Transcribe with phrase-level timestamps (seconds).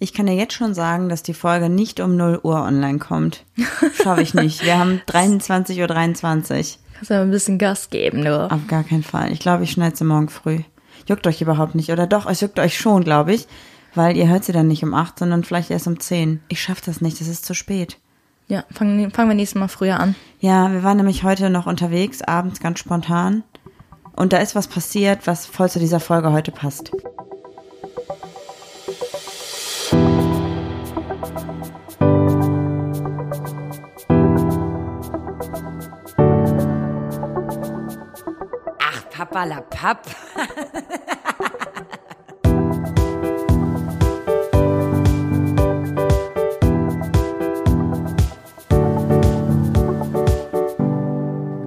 [0.00, 3.44] Ich kann dir jetzt schon sagen, dass die Folge nicht um 0 Uhr online kommt.
[4.00, 4.64] Schaffe ich nicht.
[4.64, 5.86] Wir haben 23.23 Uhr.
[5.88, 6.78] 23.
[6.94, 8.50] Kannst ja ein bisschen Gas geben, du.
[8.50, 9.32] Auf gar keinen Fall.
[9.32, 10.60] Ich glaube, ich schneide sie morgen früh.
[11.06, 11.90] Juckt euch überhaupt nicht.
[11.90, 13.48] Oder doch, es juckt euch schon, glaube ich.
[13.94, 16.42] Weil ihr hört sie dann nicht um 8, sondern vielleicht erst um 10.
[16.48, 17.98] Ich schaffe das nicht, das ist zu spät.
[18.46, 20.14] Ja, fangen, fangen wir nächstes Mal früher an.
[20.40, 23.42] Ja, wir waren nämlich heute noch unterwegs, abends ganz spontan.
[24.14, 26.92] Und da ist was passiert, was voll zu dieser Folge heute passt.
[39.38, 40.06] Ach, Papa la Papp.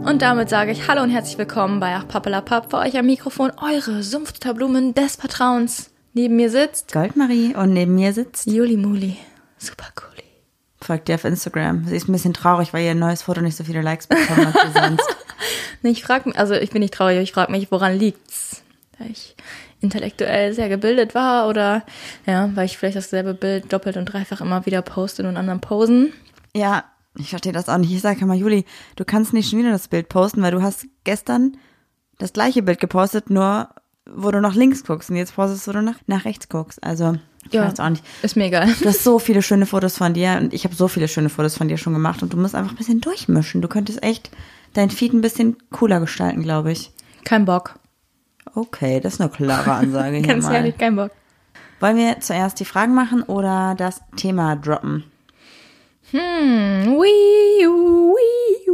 [0.03, 2.70] Und damit sage ich Hallo und herzlich willkommen bei Ach Pappelapapp.
[2.70, 5.91] Für euch am Mikrofon eure Sumpfterblumen des Vertrauens.
[6.13, 8.47] Neben mir sitzt Goldmarie und neben mir sitzt.
[8.47, 9.17] Juli Muli.
[9.58, 10.10] Super cool.
[10.91, 11.86] Folgt ihr auf Instagram.
[11.88, 14.56] Sie ist ein bisschen traurig, weil ihr neues Foto nicht so viele Likes bekommen hat
[14.56, 15.17] wie sonst.
[15.83, 18.61] Nee, ich frage mich, also ich bin nicht traurig, ich frage mich, woran liegt's?
[19.00, 19.38] Weil ich
[19.80, 21.86] intellektuell sehr gebildet war oder
[22.25, 25.61] ja, weil ich vielleicht dasselbe Bild doppelt und dreifach immer wieder poste und in anderen
[25.61, 26.11] posen.
[26.53, 26.83] Ja,
[27.17, 27.94] ich verstehe das auch nicht.
[27.94, 28.66] Ich sage immer, Juli,
[28.98, 31.55] du kannst nicht schon wieder das Bild posten, weil du hast gestern
[32.17, 33.70] das gleiche Bild gepostet, nur
[34.16, 36.84] wo du nach links guckst und jetzt du, wo du nach, nach rechts guckst.
[36.84, 37.17] Also,
[37.48, 37.64] ich Ja.
[37.67, 38.04] weiß auch nicht.
[38.22, 38.67] Ist mir egal.
[38.81, 41.58] Du hast so viele schöne Fotos von dir und ich habe so viele schöne Fotos
[41.58, 43.62] von dir schon gemacht und du musst einfach ein bisschen durchmischen.
[43.62, 44.30] Du könntest echt
[44.73, 46.92] dein Feed ein bisschen cooler gestalten, glaube ich.
[47.23, 47.76] Kein Bock.
[48.54, 50.56] Okay, das ist eine klare Ansage hier Ganz mal.
[50.56, 51.12] ehrlich, kein Bock.
[51.80, 55.04] Wollen wir zuerst die Fragen machen oder das Thema droppen?
[56.12, 56.20] Hm,
[56.98, 58.70] Wii Wii.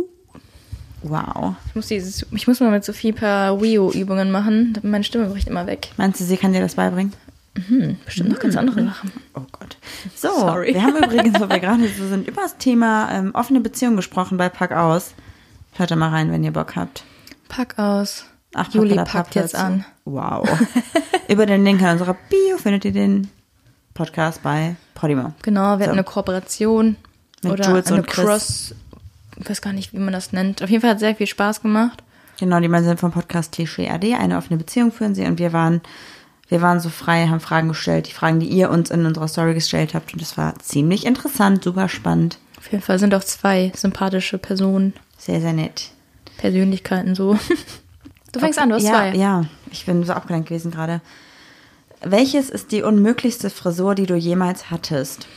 [1.10, 1.56] Wow.
[1.68, 4.78] Ich muss, dieses, ich muss mal mit Sophie ein paar Wii U-Übungen machen.
[4.84, 5.90] Meine Stimme bricht immer weg.
[5.98, 7.14] Meinst du, sie kann dir das beibringen?
[8.06, 9.12] Bestimmt noch ganz andere Sachen.
[9.34, 9.78] Oh Gott.
[10.16, 10.76] So, Sorry.
[10.76, 14.38] wir haben übrigens, wo wir gerade so sind, über das Thema ähm, offene Beziehung gesprochen
[14.38, 15.14] bei Pack aus.
[15.74, 17.04] Hört da mal rein, wenn ihr Bock habt.
[17.50, 18.26] Pack aus.
[18.54, 19.64] Ach, Juli packt Papp jetzt dazu.
[19.66, 19.86] an.
[20.06, 20.48] Wow.
[21.28, 23.30] Über den Link in unserer Bio findet ihr den
[23.96, 25.34] Podcast bei Podimo.
[25.42, 25.84] Genau, wir So.
[25.86, 26.96] hatten eine Kooperation.
[27.44, 28.26] Mit oder Jules eine und Chris.
[28.26, 28.76] Cross.
[29.40, 30.64] Ich weiß gar nicht, wie man das nennt.
[30.64, 32.04] Auf jeden Fall hat sehr viel Spaß gemacht.
[32.40, 35.82] Genau, die beiden sind vom Podcast AD, eine offene Beziehung führen sie und wir waren,
[36.50, 39.56] wir waren so frei, haben Fragen gestellt, die Fragen, die ihr uns in unserer Story
[39.56, 43.72] gestellt habt und das war ziemlich interessant, super spannend, Auf jeden Fall sind auch zwei
[43.76, 45.90] sympathische Personen, sehr, sehr nett.
[46.38, 47.38] Persönlichkeiten so.
[48.34, 49.16] Du fängst an, du hast ja, zwei.
[49.16, 51.02] Ja, ich bin so abgelenkt gewesen gerade.
[52.02, 55.28] Welches ist die unmöglichste Frisur, die du jemals hattest?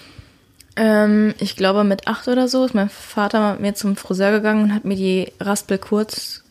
[0.82, 4.62] Ähm, ich glaube, mit acht oder so ist mein Vater mit mir zum Friseur gegangen
[4.64, 6.42] und hat mir die Raspel kurz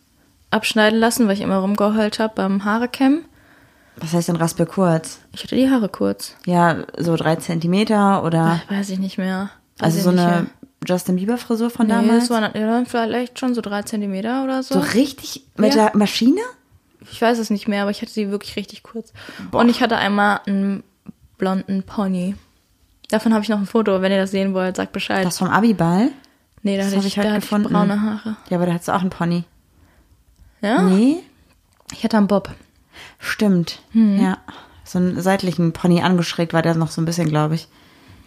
[0.52, 3.26] abschneiden lassen, weil ich immer rumgeheult habe beim Haarekämmen.
[3.98, 5.20] Was heißt denn Raspel kurz?
[5.34, 6.36] Ich hatte die Haare kurz.
[6.46, 9.50] Ja, so drei Zentimeter oder Ach, weiß ich nicht mehr.
[9.80, 10.46] Weiß also so eine mehr.
[10.88, 12.28] Justin Bieber Frisur von Nee, damals?
[12.28, 14.76] das waren ja, vielleicht schon so drei Zentimeter oder so.
[14.76, 15.88] so richtig mit Ja.
[15.90, 16.40] der Maschine?
[17.12, 19.12] Ich weiß es nicht mehr, aber ich hatte sie wirklich richtig kurz.
[19.52, 20.84] Und ich hatte einmal einen
[21.40, 22.36] blonden Pony.
[23.10, 24.02] Davon habe ich noch ein Foto.
[24.02, 25.26] Wenn ihr das sehen wollt, sagt Bescheid.
[25.26, 26.12] Das vom Abiball?
[26.62, 27.68] nee, da das hatte ich, ich heute da hatte gefunden.
[27.68, 28.36] ich braune Haare.
[28.50, 29.44] Ja, aber da hattest du auch einen Pony.
[30.62, 30.82] Ja?
[30.84, 31.18] Nee?
[31.94, 32.50] Ich hatte einen Bob.
[33.18, 33.80] Stimmt.
[33.92, 34.22] Hm.
[34.22, 34.38] Ja.
[34.84, 37.68] So einen seitlichen Pony angeschrägt war der noch so ein bisschen, glaube ich.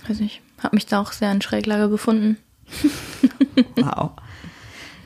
[0.08, 0.40] Weiß nicht.
[0.62, 2.36] Hab mich da auch sehr in Schräglage befunden.
[3.76, 4.12] Wow.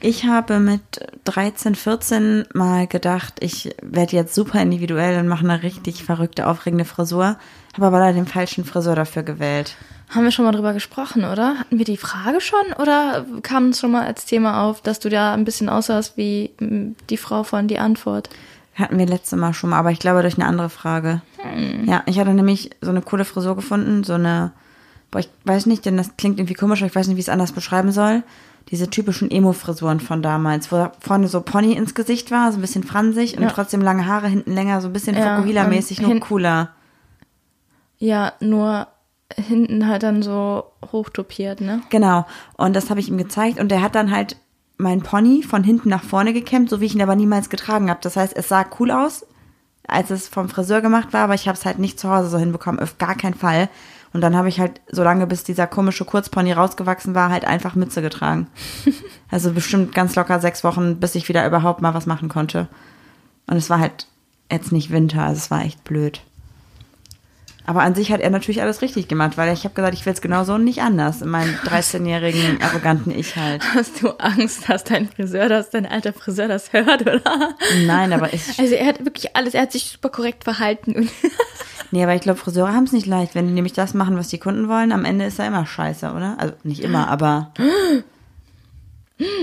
[0.01, 0.83] Ich habe mit
[1.25, 6.85] 13, 14 mal gedacht, ich werde jetzt super individuell und mache eine richtig verrückte, aufregende
[6.85, 7.37] Frisur.
[7.75, 9.77] Habe aber leider den falschen Friseur dafür gewählt.
[10.11, 11.59] Haben wir schon mal drüber gesprochen, oder?
[11.59, 12.73] Hatten wir die Frage schon?
[12.81, 16.51] Oder kam es schon mal als Thema auf, dass du da ein bisschen aussahst wie
[16.61, 18.31] mm, die Frau von Die Antwort?
[18.77, 21.23] Hatten wir letztes Mal schon mal, aber ich glaube durch eine andere Frage.
[21.87, 24.53] Ja, ich hatte nämlich so eine coole Frisur gefunden, so eine,
[25.11, 27.27] boah, ich weiß nicht, denn das klingt irgendwie komisch, aber ich weiß nicht, wie ich
[27.27, 28.23] es anders beschreiben soll.
[28.71, 32.83] Diese typischen Emo-Frisuren von damals, wo vorne so Pony ins Gesicht war, so ein bisschen
[32.83, 33.51] fransig und Ja.
[33.51, 36.71] trotzdem lange Haare, hinten länger, so ein bisschen Ja, Fokuhila-mäßig, und nur cooler.
[37.99, 38.89] Ja, nur
[39.35, 41.81] hinten halt dann so hochtopiert, ne?
[41.91, 42.27] Genau.
[42.57, 44.37] Und das habe ich ihm gezeigt und der hat dann halt
[44.79, 48.01] mein Pony von hinten nach vorne gekämmt, so wie ich ihn aber niemals getragen habe.
[48.03, 49.27] Das heißt, es sah cool aus,
[49.87, 52.39] als es vom Friseur gemacht war, aber ich habe es halt nicht zu Hause so
[52.39, 53.69] hinbekommen, auf gar keinen Fall.
[54.17, 57.75] Und dann habe ich halt, so lange bis dieser komische Kurzpony rausgewachsen war, halt einfach
[57.75, 58.47] Mütze getragen.
[59.31, 62.67] also bestimmt ganz locker sechs Wochen, bis ich wieder überhaupt mal was machen konnte.
[63.47, 64.07] Und es war halt
[64.51, 66.23] jetzt nicht Winter, also es war echt blöd.
[67.67, 70.13] Aber an sich hat er natürlich alles richtig gemacht, weil ich habe gesagt, ich will
[70.13, 71.23] es genauso und nicht anders.
[71.23, 73.63] In meinem 13-jährigen, arroganten Ich halt.
[73.75, 77.55] Hast du Angst, dass dein Friseur das, dein alter Friseur das hört, oder?
[77.87, 80.95] Nein, aber ich, Also er hat wirklich alles, er hat sich super korrekt verhalten.
[80.95, 81.11] Und
[81.91, 83.35] Nee, aber ich glaube, Friseure haben es nicht leicht.
[83.35, 86.13] Wenn die nämlich das machen, was die Kunden wollen, am Ende ist da immer scheiße,
[86.13, 86.37] oder?
[86.39, 87.53] Also nicht immer, aber.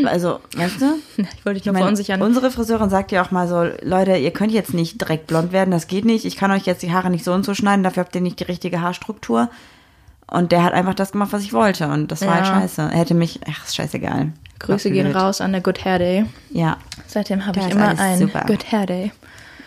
[0.05, 0.85] Also, weißt du?
[1.17, 2.21] Ich wollte dich Ich nur verunsichern.
[2.21, 5.71] unsere Friseurin sagt ja auch mal so, Leute, ihr könnt jetzt nicht direkt blond werden,
[5.71, 6.25] das geht nicht.
[6.25, 8.39] Ich kann euch jetzt die Haare nicht so und so schneiden, dafür habt ihr nicht
[8.39, 9.49] die richtige Haarstruktur.
[10.27, 11.87] Und der hat einfach das gemacht, was ich wollte.
[11.87, 12.53] Und das war halt Ja.
[12.61, 12.81] scheiße.
[12.81, 14.31] Er hätte mich, ach, ist scheißegal.
[14.59, 16.25] Grüße gehen raus an der Good Hair Day.
[16.51, 16.77] Ja.
[17.07, 18.43] Seitdem habe ich immer ein super.
[18.47, 19.11] Good Hair Day.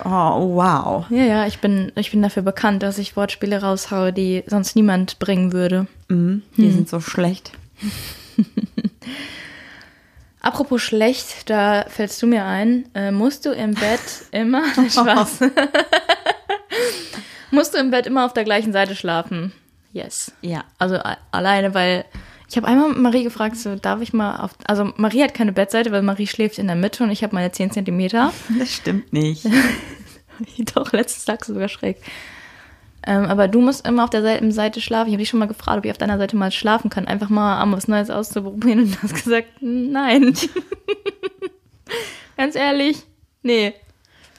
[0.04, 1.06] Oh, wow.
[1.10, 5.18] Ja, ja, ich bin, ich bin dafür bekannt, dass ich Wortspiele raushaue, die sonst niemand
[5.18, 5.86] bringen würde.
[6.08, 6.42] Mhm.
[6.56, 7.52] Die sind so schlecht.
[10.46, 14.00] Apropos schlecht, da fällst du mir ein, äh, musst du im Bett
[14.30, 15.40] immer, Spaß.
[17.50, 19.50] musst du im Bett immer auf der gleichen Seite schlafen?
[19.92, 20.30] Yes.
[20.42, 20.62] Ja.
[20.78, 21.00] Also
[21.32, 22.04] alleine, weil
[22.48, 25.90] ich habe einmal Marie gefragt, so darf ich mal auf, also Marie hat keine Bettseite,
[25.90, 28.32] weil Marie schläft in der Mitte und ich habe meine 10 Zentimeter.
[28.56, 29.44] Das stimmt nicht.
[30.76, 31.96] Doch, letztes Tag sogar schräg.
[33.06, 35.08] Ähm, aber du musst immer auf derselben Seite schlafen.
[35.08, 37.06] Ich habe dich schon mal gefragt, ob ich auf deiner Seite mal schlafen kann.
[37.06, 38.80] Einfach mal um was Neues auszuprobieren.
[38.80, 40.34] Und du hast gesagt, nein.
[42.36, 43.04] Ganz ehrlich,
[43.42, 43.74] nee.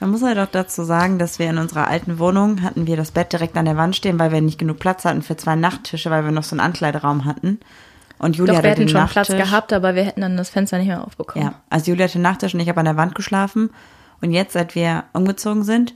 [0.00, 3.10] Man muss halt auch dazu sagen, dass wir in unserer alten Wohnung hatten wir das
[3.10, 6.10] Bett direkt an der Wand stehen, weil wir nicht genug Platz hatten für zwei Nachttische,
[6.10, 7.58] weil wir noch so einen Ankleideraum hatten.
[8.18, 9.28] Und Julia Doch, wir hatte hätten schon Nachttisch.
[9.28, 11.44] Platz gehabt, aber wir hätten dann das Fenster nicht mehr aufbekommen.
[11.44, 13.70] Ja, also Julia hatte Nachttisch und ich habe an der Wand geschlafen.
[14.20, 15.94] Und jetzt, seit wir umgezogen sind,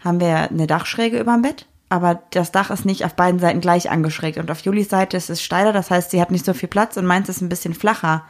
[0.00, 1.66] haben wir eine Dachschräge über dem Bett.
[1.92, 4.38] Aber das Dach ist nicht auf beiden Seiten gleich angeschrägt.
[4.38, 6.96] Und auf Julis Seite ist es steiler, das heißt, sie hat nicht so viel Platz
[6.96, 8.24] und meins ist ein bisschen flacher.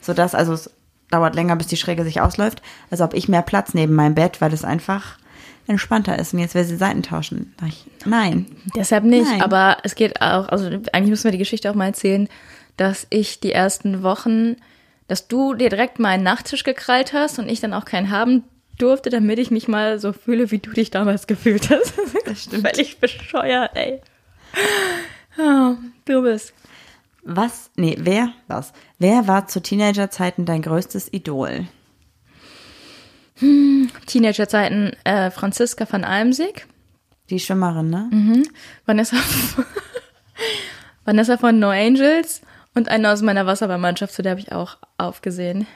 [0.00, 0.70] Sodass, also es
[1.10, 2.62] dauert länger, bis die Schräge sich ausläuft.
[2.88, 5.18] Also habe ich mehr Platz neben meinem Bett, weil es einfach
[5.66, 6.34] entspannter ist.
[6.34, 7.52] Und jetzt will sie Seiten tauschen.
[8.04, 8.46] Nein.
[8.76, 9.42] Deshalb nicht, Nein.
[9.42, 12.28] aber es geht auch, also eigentlich müssen wir die Geschichte auch mal erzählen,
[12.76, 14.54] dass ich die ersten Wochen,
[15.08, 18.44] dass du dir direkt meinen Nachttisch gekrallt hast und ich dann auch keinen haben
[18.80, 21.94] durfte, damit ich mich mal so fühle, wie du dich damals gefühlt hast.
[22.24, 22.66] Das stimmt.
[22.68, 24.00] Völlig bescheuert, ey.
[25.36, 26.52] Ja, du bist.
[27.22, 28.72] Was, nee, wer, was?
[28.98, 31.66] Wer war zu Teenagerzeiten dein größtes Idol?
[34.06, 36.66] Teenagerzeiten äh, Franziska van Almsig,
[37.30, 38.42] Die Schwimmerin, ne?
[38.86, 39.16] Vanessa,
[41.04, 42.42] Vanessa von No Angels
[42.74, 45.66] und eine aus meiner Wasserballmannschaft, zu der habe ich auch aufgesehen.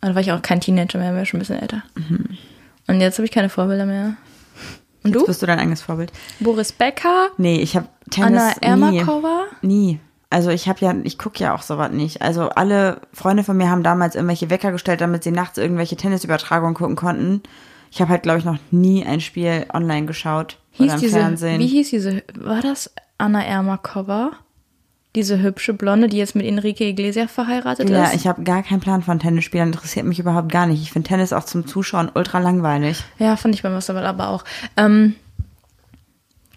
[0.00, 1.82] Da war ich auch kein Teenager mehr, war schon ein bisschen älter.
[2.86, 4.16] Und jetzt habe ich keine Vorbilder mehr.
[5.02, 5.26] Und Jetzt du?
[5.26, 6.12] bist du dein eigenes Vorbild.
[6.40, 8.98] Boris Becker, Nee, ich habe Tennis Anna nie.
[8.98, 9.44] Ermakova.
[9.62, 10.00] Nie.
[10.28, 12.22] Also ich habe ja, ich gucke ja auch sowas nicht.
[12.22, 16.74] Also alle Freunde von mir haben damals irgendwelche Wecker gestellt, damit sie nachts irgendwelche Tennisübertragungen
[16.74, 17.42] gucken konnten.
[17.90, 21.18] Ich habe halt, glaube ich, noch nie ein Spiel online geschaut Hieß oder im diese,
[21.18, 21.58] Fernsehen.
[21.58, 24.30] wie hieß diese, war das Anna Ermakova?
[25.16, 28.14] Diese hübsche Blonde, die jetzt mit Enrique Iglesias verheiratet ja, ist?
[28.14, 30.82] ich habe gar keinen Plan von Tennisspielern, interessiert mich überhaupt gar nicht.
[30.82, 33.02] Ich finde Tennis auch zum Zuschauen ultra langweilig.
[33.18, 34.44] Ja, fand ich beim Wasserball aber auch.
[34.76, 35.16] Ähm,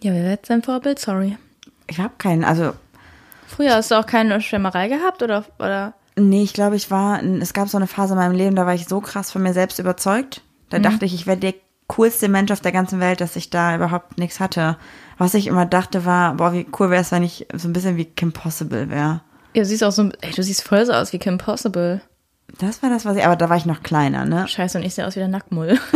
[0.01, 1.00] ja, wer wäre jetzt dein Vorbild?
[1.00, 1.38] Sorry.
[1.88, 2.73] Ich habe keinen, also
[3.47, 5.94] Früher hast du auch keine Schwärmerei gehabt oder, oder?
[6.15, 8.73] Nee, ich glaube, ich war, es gab so eine Phase in meinem Leben, da war
[8.73, 10.41] ich so krass von mir selbst überzeugt.
[10.69, 11.53] Da dachte ich, ich wäre der
[11.95, 14.78] coolste Mensch auf der ganzen Welt, dass ich da überhaupt nichts hatte.
[15.18, 17.98] Was ich immer dachte war, boah, wie cool wäre es, wenn ich so ein bisschen
[17.98, 19.22] wie Kim Possible wäre.
[19.54, 22.01] Ja, du siehst auch so, ey, du siehst voll so aus wie Kim Possible.
[22.60, 24.48] Das war das, was ich, aber da war ich noch kleiner, ne?
[24.48, 25.78] Scheiße, und ich sehe aus wie der Nacktmull.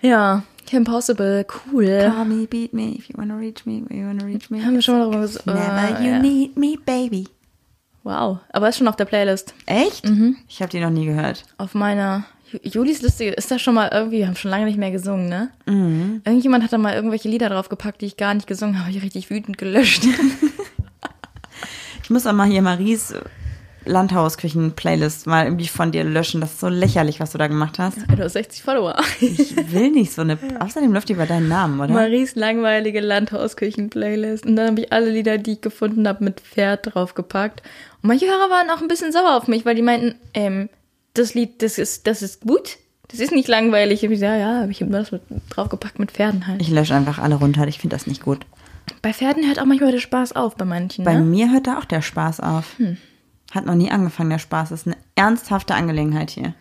[0.00, 2.10] ja, Kim Possible, cool.
[2.14, 4.62] Call me, beat me, if you wanna reach me, you wanna reach me.
[4.64, 6.18] Haben wir schon mal darüber ges- Never you ja.
[6.18, 7.28] need me, baby.
[8.04, 9.54] Wow, aber ist schon auf der Playlist.
[9.66, 10.04] Echt?
[10.48, 11.44] Ich habe die noch nie gehört.
[11.58, 14.76] Auf meiner Ju- Julis Liste ist da schon mal irgendwie, wir haben schon lange nicht
[14.78, 15.50] mehr gesungen, ne?
[16.24, 19.02] Irgendjemand hat da mal irgendwelche Lieder draufgepackt, die ich gar nicht gesungen habe, habe ich
[19.02, 20.04] richtig wütend gelöscht.
[22.02, 23.14] Ich muss auch mal hier Maries
[23.84, 26.40] Landhausküchen-Playlist mal irgendwie von dir löschen.
[26.40, 27.98] Das ist so lächerlich, was du da gemacht hast.
[27.98, 28.96] du hast 60 Follower.
[29.20, 30.38] Ich will nicht so eine.
[30.60, 31.92] Außerdem läuft die über deinen Namen, oder?
[31.92, 34.46] Maries langweilige Landhausküchen-Playlist.
[34.46, 37.62] Und dann habe ich alle Lieder, die ich gefunden habe, mit Pferd draufgepackt.
[38.02, 40.68] Und manche Hörer waren auch ein bisschen sauer auf mich, weil die meinten, ähm,
[41.14, 42.76] das Lied, das ist, das ist gut.
[43.08, 44.00] Das ist nicht langweilig.
[44.00, 46.60] Ich hab gesagt, ja, ja, ich habe das mit draufgepackt mit Pferden halt.
[46.60, 47.66] Ich lösche einfach alle runter.
[47.68, 48.44] Ich finde das nicht gut.
[49.02, 51.04] Bei Pferden hört auch manchmal der Spaß auf, bei manchen.
[51.04, 51.20] Bei Ne?
[51.20, 52.76] mir hört da auch der Spaß auf.
[53.54, 54.70] Hat noch nie angefangen, der Spaß.
[54.70, 56.54] Das ist eine ernsthafte Angelegenheit hier.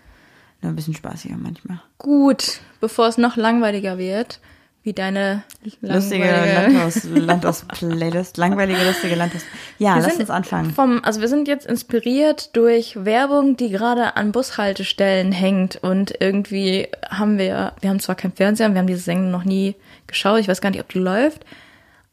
[0.62, 1.82] Nur ein bisschen spaßiger manchmal.
[1.98, 4.40] Gut, bevor es noch langweiliger wird,
[4.84, 5.44] wie deine
[5.82, 8.38] Lustige Landhaus, Landhaus-Playlist.
[8.38, 9.42] Langweilige, lustige Landhaus.
[9.80, 10.72] Ja, Wir lass uns anfangen.
[10.72, 16.90] Vom, also wir sind jetzt inspiriert durch Werbung, die gerade an Bushaltestellen hängt und irgendwie
[17.10, 20.48] haben wir, wir haben zwar kein Fernseher, wir haben diese Sendung noch nie geschaut, ich
[20.48, 21.46] weiß gar nicht, ob die läuft,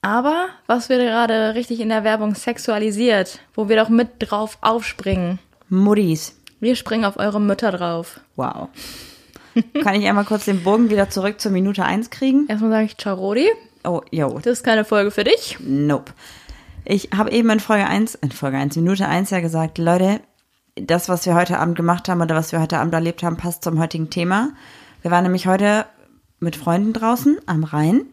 [0.03, 5.39] aber was wird gerade richtig in der Werbung sexualisiert, wo wir doch mit drauf aufspringen.
[5.69, 6.37] Muddis.
[6.59, 8.21] Wir springen auf eure Mütter drauf.
[8.37, 8.69] Wow.
[9.83, 12.47] Kann ich einmal kurz den Bogen wieder zurück zur Minute 1 kriegen?
[12.49, 13.49] Erstmal sage ich Ciao, Rodi.
[13.85, 15.59] Oh, yo, Das ist keine Folge für dich.
[15.61, 16.13] nope.
[16.85, 20.21] Ich habe eben in Folge 1, in Folge 1, Minute 1 ja gesagt, Leute,
[20.77, 23.63] das, was wir heute Abend gemacht haben oder was wir heute Abend erlebt haben, passt
[23.65, 24.51] zum heutigen Thema.
[25.03, 25.87] Wir waren nämlich heute
[26.41, 28.07] mit Freunden draußen am Rhein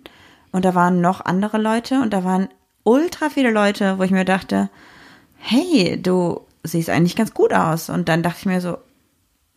[0.57, 2.49] und da waren noch andere Leute und da waren
[2.83, 4.71] ultra viele Leute, wo ich mir dachte,
[5.37, 7.91] hey, du siehst eigentlich ganz gut aus.
[7.91, 8.79] Und dann dachte ich mir so,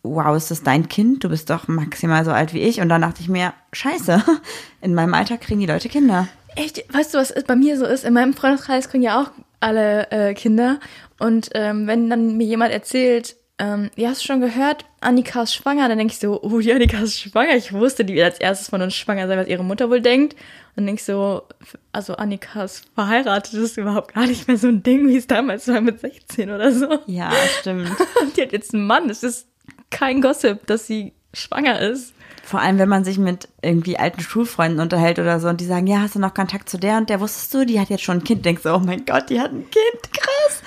[0.03, 1.23] wow, ist das dein Kind?
[1.23, 2.81] Du bist doch maximal so alt wie ich.
[2.81, 4.23] Und dann dachte ich mir, scheiße,
[4.81, 6.27] in meinem Alter kriegen die Leute Kinder.
[6.55, 8.05] Echt, weißt du, was bei mir so ist?
[8.05, 10.79] In meinem Freundeskreis kriegen ja auch alle äh, Kinder.
[11.17, 15.53] Und ähm, wenn dann mir jemand erzählt, ähm, ja, hast du schon gehört, Annika ist
[15.53, 17.55] schwanger, dann denke ich so, oh, die Annika ist schwanger.
[17.55, 20.33] Ich wusste, die wird als erstes von uns schwanger sein, was ihre Mutter wohl denkt.
[20.33, 21.43] Und dann denke ich so,
[21.91, 25.27] also Annika ist verheiratet, das ist überhaupt gar nicht mehr so ein Ding, wie es
[25.27, 26.87] damals war mit 16 oder so.
[27.05, 27.87] Ja, stimmt.
[28.19, 29.11] Und die hat jetzt einen Mann.
[29.11, 29.45] Es ist
[29.91, 32.15] kein Gossip, dass sie schwanger ist.
[32.43, 35.85] Vor allem, wenn man sich mit irgendwie alten Schulfreunden unterhält oder so und die sagen,
[35.85, 38.17] ja, hast du noch Kontakt zu der und der, wusstest du, die hat jetzt schon
[38.17, 38.43] ein Kind.
[38.43, 40.63] Denkst du, oh mein Gott, die hat ein Kind, krass.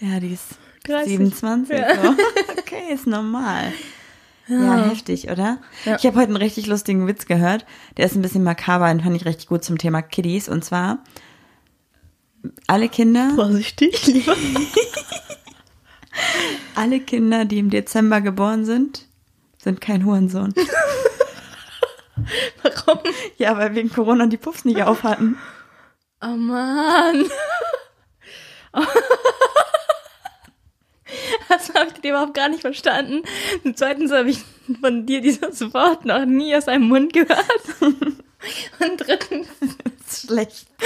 [0.00, 1.18] Ja, die ist 30.
[1.18, 1.78] 27.
[1.78, 2.14] So.
[2.58, 3.72] Okay, ist normal.
[4.46, 5.58] Ja, heftig, oder?
[5.84, 5.96] Ja.
[5.96, 7.64] Ich habe heute einen richtig lustigen Witz gehört.
[7.96, 10.50] Der ist ein bisschen makaber, den fand ich richtig gut zum Thema Kiddies.
[10.50, 10.98] Und zwar,
[12.66, 14.36] alle Kinder, Vorsichtig, lieber.
[16.74, 19.06] alle Kinder, die im Dezember geboren sind,
[19.62, 20.52] sind kein Hurensohn.
[22.62, 22.98] Warum?
[23.38, 25.38] Ja, weil wegen Corona die Puffs nicht auf hatten.
[26.22, 27.24] Oh Mann.
[31.48, 33.22] Das habe ich dir überhaupt gar nicht verstanden.
[33.64, 34.38] Und zweitens habe ich
[34.80, 37.44] von dir dieses Wort noch nie aus einem Mund gehört.
[37.80, 39.48] Und drittens.
[39.60, 40.66] Das ist schlecht.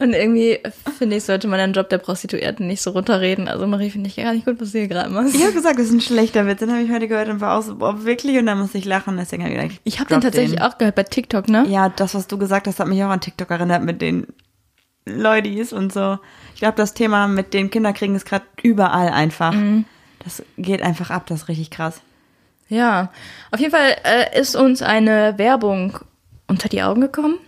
[0.00, 0.60] Und irgendwie
[0.96, 3.48] finde ich, sollte man den Job der Prostituierten nicht so runterreden.
[3.48, 5.34] Also Marie, finde ich gar nicht gut, was du hier gerade machst.
[5.34, 6.60] Ich habe gesagt, das ist ein schlechter Witz.
[6.60, 8.38] Den habe ich heute gehört und war auch so, boah, wirklich?
[8.38, 9.16] Und dann musste ich lachen.
[9.16, 11.66] Deswegen habe ich gedacht, Ich habe den tatsächlich auch gehört bei TikTok, ne?
[11.68, 14.28] Ja, das, was du gesagt hast, hat mich auch an TikTok erinnert mit den
[15.04, 16.18] Leutis und so.
[16.58, 19.52] Ich glaube, das Thema mit den Kinderkriegen ist gerade überall einfach.
[19.52, 19.84] Mhm.
[20.24, 22.00] Das geht einfach ab, das ist richtig krass.
[22.68, 23.12] Ja.
[23.52, 26.00] Auf jeden Fall äh, ist uns eine Werbung
[26.48, 27.38] unter die Augen gekommen.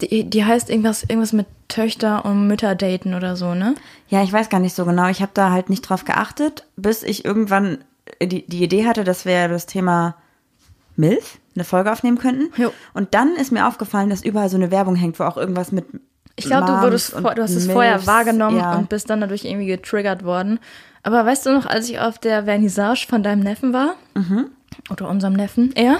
[0.00, 3.76] Die, die heißt irgendwas, irgendwas mit Töchter und Mütter daten oder so, ne?
[4.08, 5.06] Ja, ich weiß gar nicht so genau.
[5.06, 7.84] Ich habe da halt nicht drauf geachtet, bis ich irgendwann
[8.20, 10.16] die, die Idee hatte, dass wir das Thema
[10.96, 12.50] MILF eine Folge aufnehmen könnten.
[12.60, 12.72] Jo.
[12.94, 15.86] Und dann ist mir aufgefallen, dass überall so eine Werbung hängt, wo auch irgendwas mit
[16.36, 18.76] Ich glaube, du, wurdest du hast es Milfs, vorher wahrgenommen ja.
[18.76, 20.58] und bist dann dadurch irgendwie getriggert worden.
[21.02, 23.94] Aber weißt du noch, als ich auf der Vernissage von deinem Neffen war?
[24.14, 24.46] Mhm.
[24.90, 25.72] Oder unserem Neffen?
[25.74, 25.98] Er?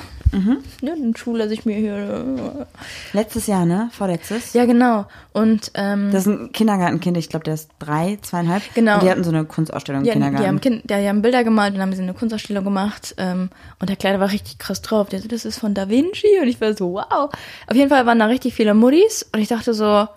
[0.80, 2.66] Ja, den Schule ich mir hier.
[3.12, 3.90] Letztes Jahr, ne?
[3.92, 4.54] Vorletztes.
[4.54, 5.04] Ja, genau.
[5.34, 8.62] Und ähm, Das ist ein Kindergartenkind, ich glaube, der ist drei, zweieinhalb.
[8.74, 8.94] Genau.
[8.94, 10.42] Und die hatten so eine Kunstausstellung im Ja, Kindergarten.
[10.42, 13.14] die haben, kind, die haben Bilder gemalt und haben sie eine Kunstausstellung gemacht.
[13.18, 15.10] Ähm, und der Kleine war richtig krass drauf.
[15.10, 16.38] Der so, das ist von Da Vinci.
[16.40, 17.28] Und ich war so, wow.
[17.66, 19.28] Auf jeden Fall waren da richtig viele Muddies.
[19.34, 20.08] Und ich dachte so,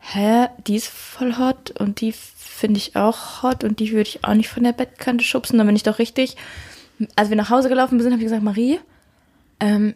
[0.00, 1.70] hä, die ist voll hot.
[1.78, 3.64] Und die finde ich auch hot.
[3.64, 5.58] Und die würde ich auch nicht von der Bettkante schubsen.
[5.58, 6.36] Dann bin ich doch richtig.
[7.16, 8.80] Als wir nach Hause gelaufen sind, habe ich gesagt, Marie,
[9.60, 9.94] ähm,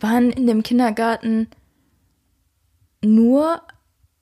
[0.00, 1.48] waren in dem Kindergarten
[3.02, 3.62] nur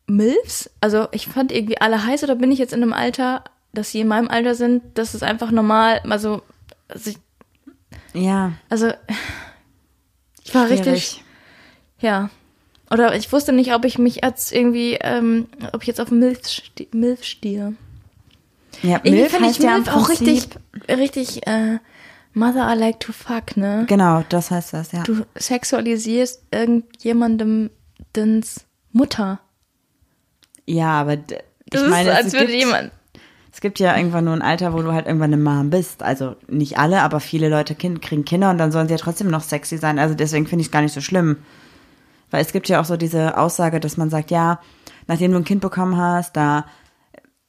[0.06, 0.70] Milfs?
[0.80, 4.00] Also ich fand irgendwie alle heiß oder bin ich jetzt in einem Alter, dass sie
[4.00, 6.42] in meinem Alter sind, das ist einfach normal, also,
[6.88, 7.18] also, ich,
[8.14, 8.92] ja, also
[10.44, 10.86] ich war schwierig.
[10.86, 11.24] richtig,
[12.00, 12.30] ja.
[12.90, 16.46] Oder ich wusste nicht, ob ich mich als irgendwie, ähm, ob ich jetzt auf Milf,
[16.46, 17.74] ste Milf stehe.
[18.82, 20.48] Ja, Irgendwie Milf fand ich heißt ja Milf auch richtig,
[20.88, 21.78] richtig, äh,
[22.34, 23.84] Mother I like to fuck, ne?
[23.88, 25.02] Genau, das heißt das, ja.
[25.04, 27.70] Du sexualisierst irgendjemandem
[28.14, 29.40] dens Mutter.
[30.66, 32.90] Ja, aber Das ich meine, ist, als es, würde gibt, jemand.
[33.52, 36.02] es gibt ja irgendwann nur ein Alter, wo du halt irgendwann eine Mom bist.
[36.02, 39.28] Also nicht alle, aber viele Leute kind, kriegen Kinder und dann sollen sie ja trotzdem
[39.28, 39.98] noch sexy sein.
[39.98, 41.38] Also deswegen finde ich es gar nicht so schlimm.
[42.36, 44.60] Weil es gibt ja auch so diese Aussage, dass man sagt, ja,
[45.06, 46.66] nachdem du ein Kind bekommen hast, da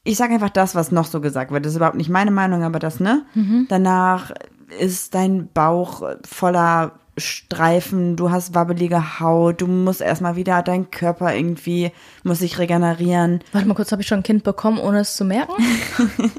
[0.05, 1.65] ich sage einfach das, was noch so gesagt wird.
[1.65, 3.25] Das ist überhaupt nicht meine Meinung, aber das, ne?
[3.67, 4.31] Danach
[4.79, 11.35] ist dein Bauch voller Streifen, du hast wabbelige Haut, du musst erstmal wieder, dein Körper
[11.35, 11.91] irgendwie
[12.23, 13.43] muss sich regenerieren.
[13.51, 15.61] Warte mal kurz, habe ich schon ein Kind bekommen, ohne es zu merken?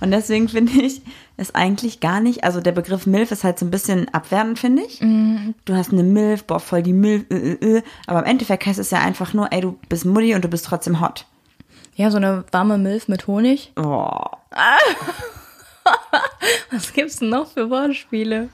[0.00, 1.02] Und deswegen finde ich
[1.36, 4.82] es eigentlich gar nicht, also der Begriff Milf ist halt so ein bisschen abwertend, finde
[4.82, 5.00] ich.
[5.00, 7.82] Du hast eine Milf, boah, voll die Milf, äh, äh, äh.
[8.06, 10.66] aber im Endeffekt heißt es ja einfach nur, ey, du bist Mutti und du bist
[10.66, 11.26] trotzdem hot.
[11.94, 13.72] Ja, so eine warme Milf mit Honig.
[13.74, 14.38] Boah.
[16.70, 18.50] Was gibt's denn noch für Wortspiele?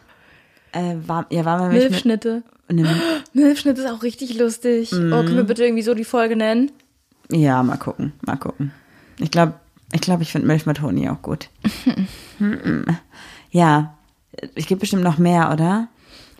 [0.72, 2.42] Äh, war, ja, war mit, Milfschnitte.
[2.68, 3.00] mit einem,
[3.34, 4.92] Milfschnitt ist auch richtig lustig.
[4.92, 6.72] Oh, können wir bitte irgendwie so die Folge nennen?
[7.30, 8.72] Ja, mal gucken, mal gucken.
[9.18, 9.54] Ich glaube,
[9.94, 11.48] ich glaube, ich finde Milch mit Honig auch gut.
[13.50, 13.96] Ja,
[14.56, 15.88] ich gebe bestimmt noch mehr, oder?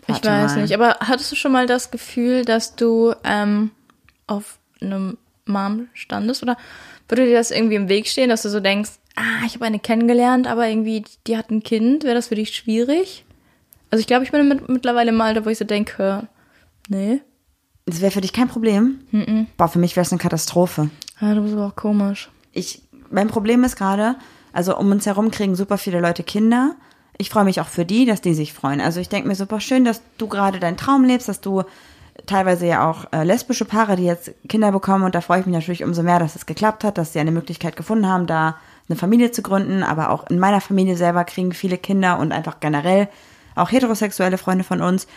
[0.01, 0.61] Ich Warte weiß mal.
[0.63, 3.71] nicht, aber hattest du schon mal das Gefühl, dass du ähm,
[4.27, 6.43] auf einem Mom standest?
[6.43, 6.57] Oder
[7.07, 9.79] würde dir das irgendwie im Weg stehen, dass du so denkst, ah, ich habe eine
[9.79, 13.23] kennengelernt, aber irgendwie, die hat ein Kind, wäre das für dich schwierig?
[13.89, 16.27] Also ich glaube, ich bin mit, mittlerweile im Alter, wo ich so denke,
[16.89, 17.21] nee,
[17.85, 18.99] Das wäre für dich kein Problem?
[19.55, 20.89] Boah, für mich wäre es eine Katastrophe.
[21.21, 22.29] ja, du bist aber auch komisch.
[22.51, 24.15] ich, mein Problem ist gerade,
[24.53, 26.75] also um uns herum kriegen super viele Leute Kinder.
[27.17, 28.81] Ich freue mich auch für die, dass die sich freuen.
[28.81, 31.63] Also ich denke mir super schön, dass du gerade deinen Traum lebst, dass du
[32.25, 35.55] teilweise ja auch äh, lesbische Paare, die jetzt Kinder bekommen und da freue ich mich
[35.55, 38.57] natürlich umso mehr, dass es geklappt hat, dass sie eine Möglichkeit gefunden haben, da
[38.87, 39.83] eine Familie zu gründen.
[39.83, 43.09] Aber auch in meiner Familie selber kriegen viele Kinder und einfach generell
[43.55, 45.07] auch heterosexuelle Freunde von uns.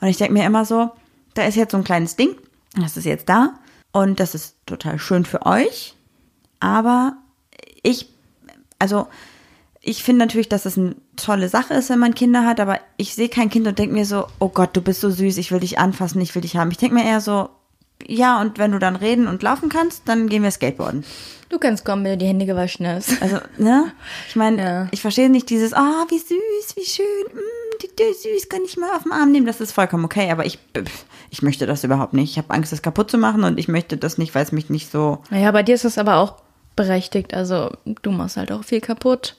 [0.00, 0.90] Und ich denke mir immer so,
[1.34, 2.36] da ist jetzt so ein kleines Ding,
[2.74, 3.54] das ist jetzt da
[3.92, 5.94] und das ist total schön für euch.
[6.60, 7.16] Aber
[7.82, 8.08] ich,
[8.78, 9.06] also
[9.82, 13.14] ich finde natürlich, dass es eine tolle Sache ist, wenn man Kinder hat, aber ich
[13.14, 15.60] sehe kein Kind und denke mir so, oh Gott, du bist so süß, ich will
[15.60, 16.70] dich anfassen, ich will dich haben.
[16.70, 17.48] Ich denke mir eher so,
[18.06, 21.04] ja, und wenn du dann reden und laufen kannst, dann gehen wir Skateboarden.
[21.48, 23.20] Du kannst kommen, wenn du die Hände gewaschen hast.
[23.22, 23.92] Also, ne?
[24.28, 24.88] Ich meine, Ja.
[24.90, 28.76] ich verstehe nicht dieses, ah, wie süß, wie schön, mm, die, die süß, kann ich
[28.76, 29.46] mal auf den Arm nehmen.
[29.46, 30.58] Das ist vollkommen okay, aber ich,
[31.30, 32.30] ich möchte das überhaupt nicht.
[32.30, 34.70] Ich habe Angst, das kaputt zu machen und ich möchte das nicht, weil es mich
[34.70, 36.36] nicht so, Naja, bei dir ist das aber auch
[36.76, 37.34] berechtigt.
[37.34, 37.70] Also
[38.02, 39.36] du machst halt auch viel kaputt.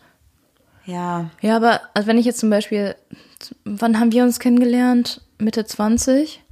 [0.85, 2.95] ja, Ja, aber also wenn ich jetzt zum Beispiel,
[3.65, 5.21] wann haben wir uns kennengelernt?
[5.37, 6.43] Mitte 20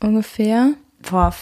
[0.00, 0.72] ungefähr.
[1.02, 1.34] vor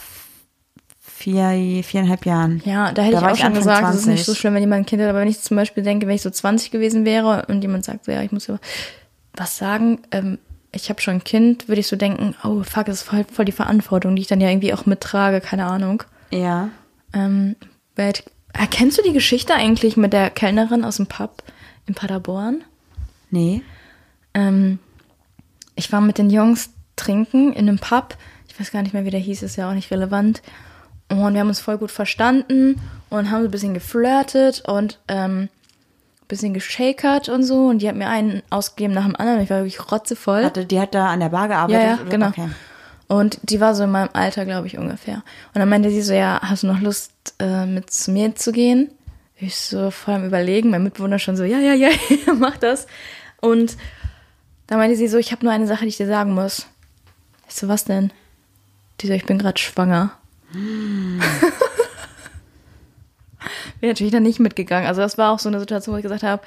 [1.00, 2.62] vier, viereinhalb Jahren.
[2.64, 4.26] Ja, da hätte Da ich auch schon Anfang gesagt, es ist nicht 20.
[4.26, 5.08] so schlimm, wenn jemand ein Kind hat.
[5.08, 8.04] Aber wenn ich zum Beispiel denke, wenn ich so 20 gewesen wäre und jemand sagt,
[8.04, 8.58] so, ja, ich muss ja
[9.34, 10.38] was sagen, ähm,
[10.72, 13.44] ich habe schon ein Kind, würde ich so denken, oh fuck, das ist voll, voll
[13.46, 16.02] die Verantwortung, die ich dann ja irgendwie auch mittrage, keine Ahnung.
[16.30, 16.68] Ja.
[17.14, 17.56] Ähm,
[18.58, 21.42] erkennst du die Geschichte eigentlich mit der Kellnerin aus dem Pub
[21.86, 22.64] in Paderborn?
[23.30, 23.62] Nee.
[24.34, 24.78] Ähm,
[25.74, 28.16] ich war mit den Jungs trinken in einem Pub.
[28.48, 30.42] Ich weiß gar nicht mehr, wie der hieß, ist ja auch nicht relevant.
[31.08, 35.42] Und wir haben uns voll gut verstanden und haben so ein bisschen geflirtet und ähm,
[35.42, 37.68] ein bisschen geschakert und so.
[37.68, 39.40] Und die hat mir einen ausgegeben nach dem anderen.
[39.40, 40.44] Ich war wirklich rotzevoll.
[40.44, 41.82] Hatte, die hat da an der Bar gearbeitet?
[41.82, 42.28] Ja, ja, genau.
[42.28, 42.48] Okay.
[43.08, 45.22] Und die war so in meinem Alter, glaube ich, ungefähr.
[45.54, 48.52] Und dann meinte sie so, ja, hast du noch Lust, äh, mit zu mir zu
[48.52, 48.90] gehen?
[49.38, 51.90] Ich so voll am Überlegen, mein Mitbewohner schon so, ja, ja, ja,
[52.34, 52.86] mach das.
[53.40, 53.76] Und
[54.66, 56.66] da meinte sie so, ich habe nur eine Sache, die ich dir sagen muss.
[57.48, 58.12] Ich so, was denn?
[59.00, 60.12] Die so, ich bin gerade schwanger.
[63.80, 64.88] Bin natürlich dann nicht mitgegangen.
[64.88, 66.42] Also das war auch so eine Situation, wo ich gesagt habe,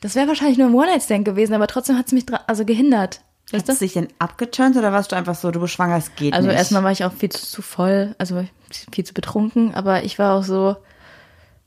[0.00, 3.20] das wäre wahrscheinlich nur ein One-Night-Stand gewesen, aber trotzdem hat es mich also gehindert.
[3.52, 6.34] Hast du dich denn abgeturnt oder warst du einfach so, du bist schwanger, es geht
[6.34, 6.56] Also nicht?
[6.56, 8.44] erstmal war ich auch viel zu, zu voll, also
[8.92, 10.76] viel zu betrunken, aber ich war auch so,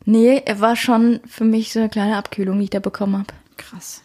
[0.06, 3.34] nee, er war schon für mich so eine kleine Abkühlung, die ich da bekommen habe.
[3.58, 4.02] Krass.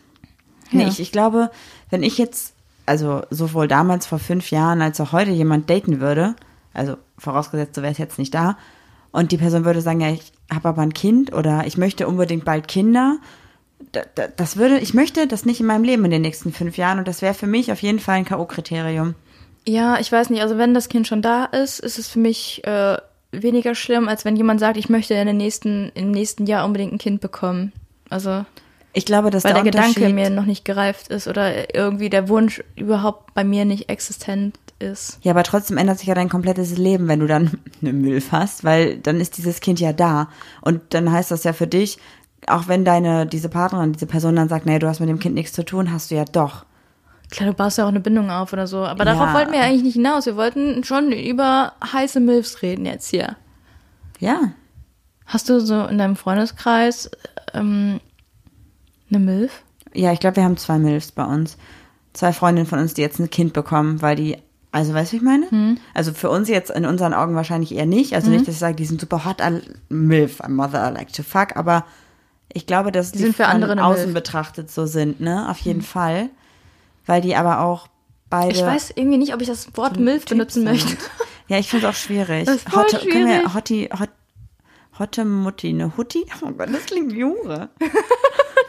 [0.71, 0.88] Nee, Ja.
[0.88, 1.51] ich, ich glaube,
[1.91, 2.55] wenn ich jetzt,
[2.87, 6.35] also sowohl damals vor fünf Jahren als auch heute jemand daten würde,
[6.75, 8.57] also vorausgesetzt, du wärst jetzt nicht da,
[9.11, 12.45] und die Person würde sagen, ja, ich habe aber ein Kind oder ich möchte unbedingt
[12.45, 13.19] bald Kinder,
[14.37, 17.09] das würde, ich möchte das nicht in meinem Leben in den nächsten fünf Jahren und
[17.09, 19.14] das wäre für mich auf jeden Fall ein K.O.-Kriterium.
[19.67, 22.64] Ja, ich weiß nicht, also wenn das Kind schon da ist, ist es für mich
[22.64, 22.97] äh,
[23.33, 26.93] weniger schlimm, als wenn jemand sagt, ich möchte in den nächsten, im nächsten Jahr unbedingt
[26.93, 27.73] ein Kind bekommen.
[28.09, 28.45] Also,
[28.95, 32.29] Ich glaube, dass weil der, der, Gedanke mir noch nicht gereift ist oder irgendwie der
[32.29, 35.19] Wunsch überhaupt bei mir nicht existent ist.
[35.23, 38.64] Ja, aber trotzdem ändert sich ja dein komplettes Leben, wenn du dann eine Milf hast,
[38.64, 40.29] weil dann ist dieses Kind ja da.
[40.62, 41.99] Und dann heißt das ja für dich,
[42.50, 45.34] auch wenn deine, diese Partnerin, diese Person dann sagt, nee, du hast mit dem Kind
[45.34, 46.64] nichts zu tun, hast du ja doch.
[47.30, 48.84] Klar, du baust ja auch eine Bindung auf oder so.
[48.84, 49.34] Aber darauf Ja.
[49.34, 50.24] wollten wir eigentlich nicht hinaus.
[50.26, 53.37] Wir wollten schon über heiße Milfs reden jetzt hier.
[54.18, 54.52] Ja.
[55.26, 57.11] Hast du so in deinem Freundeskreis
[57.52, 58.00] ähm,
[59.11, 59.62] eine Milf?
[59.92, 61.58] Ja, ich glaube, wir haben zwei Milfs bei uns.
[62.14, 64.38] Zwei Freundinnen von uns, die jetzt ein Kind bekommen, weil die,
[64.72, 65.50] also weißt du, wie ich meine?
[65.50, 65.78] Hm.
[65.92, 68.14] Also für uns jetzt in unseren Augen wahrscheinlich eher nicht.
[68.14, 71.12] Also nicht, dass ich sage, die sind super hot, I- Milf, a mother I like
[71.12, 71.84] to fuck, aber
[72.52, 74.14] ich glaube, dass die, sind für von andere eine außen Milf.
[74.14, 75.48] betrachtet so sind, ne?
[75.50, 76.30] Auf jeden Fall.
[77.06, 77.88] Weil die aber auch
[78.30, 78.52] beide.
[78.52, 80.72] Ich weiß irgendwie nicht, ob ich das Wort Milf benutzen sind.
[80.72, 80.96] möchte.
[81.48, 82.44] Ja, ich finde es auch schwierig.
[82.46, 83.54] Das ist Hotte, Können wir schwierig.
[83.54, 84.11] Hotti, Hot,
[84.98, 86.26] Hotte Mutti, eine Hutti?
[86.44, 87.70] Oh Gott, das klingt wie Hure.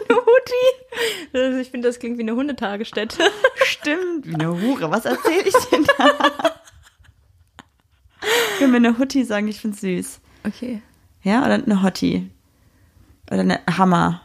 [0.09, 1.33] Huti.
[1.33, 3.23] Also ich finde, das klingt wie eine Hundetagesstätte.
[3.63, 4.89] Stimmt, wie eine Hure.
[4.91, 6.13] Was erzähle ich denn da?
[8.57, 9.47] Können wir eine Hutti sagen?
[9.47, 10.19] Ich finde süß.
[10.45, 10.81] Okay.
[11.23, 12.29] Ja, oder eine Hotti?
[13.29, 14.21] Oder eine Hammer.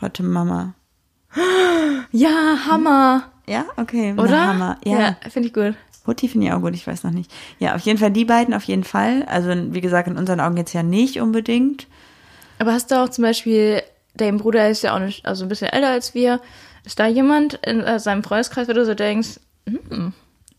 [0.00, 0.74] Hotte Mama.
[2.10, 3.30] Ja, Hammer.
[3.46, 4.14] Ja, okay.
[4.16, 4.46] Oder?
[4.46, 4.78] Hammer.
[4.84, 5.16] Ja.
[5.30, 5.74] finde ich gut.
[6.06, 7.30] Hutti finde ich auch gut, ich weiß noch nicht.
[7.58, 9.24] Ja, auf jeden Fall die beiden, auf jeden Fall.
[9.28, 11.86] Also, wie gesagt, in unseren Augen jetzt ja nicht unbedingt.
[12.58, 13.82] Aber hast du auch zum Beispiel,
[14.14, 16.40] dein Bruder ist ja auch nicht, also ein bisschen älter als wir.
[16.84, 20.12] Ist da jemand in äh, seinem Freundeskreis, wo du so denkst, hm,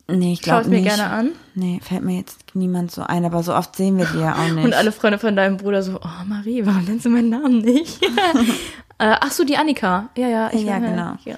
[0.07, 0.95] Nee, ich schau glaube es mir nicht.
[0.95, 1.31] gerne an?
[1.55, 4.49] Nee, fällt mir jetzt niemand so ein, aber so oft sehen wir die ja auch
[4.49, 4.65] nicht.
[4.65, 8.03] Und alle Freunde von deinem Bruder so, oh Marie, warum nennst du meinen Namen nicht?
[8.97, 10.09] äh, ach so, die Annika.
[10.17, 11.15] Ja, ja, ich Ja, genau.
[11.23, 11.35] Ja.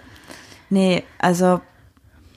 [0.69, 1.61] Nee, also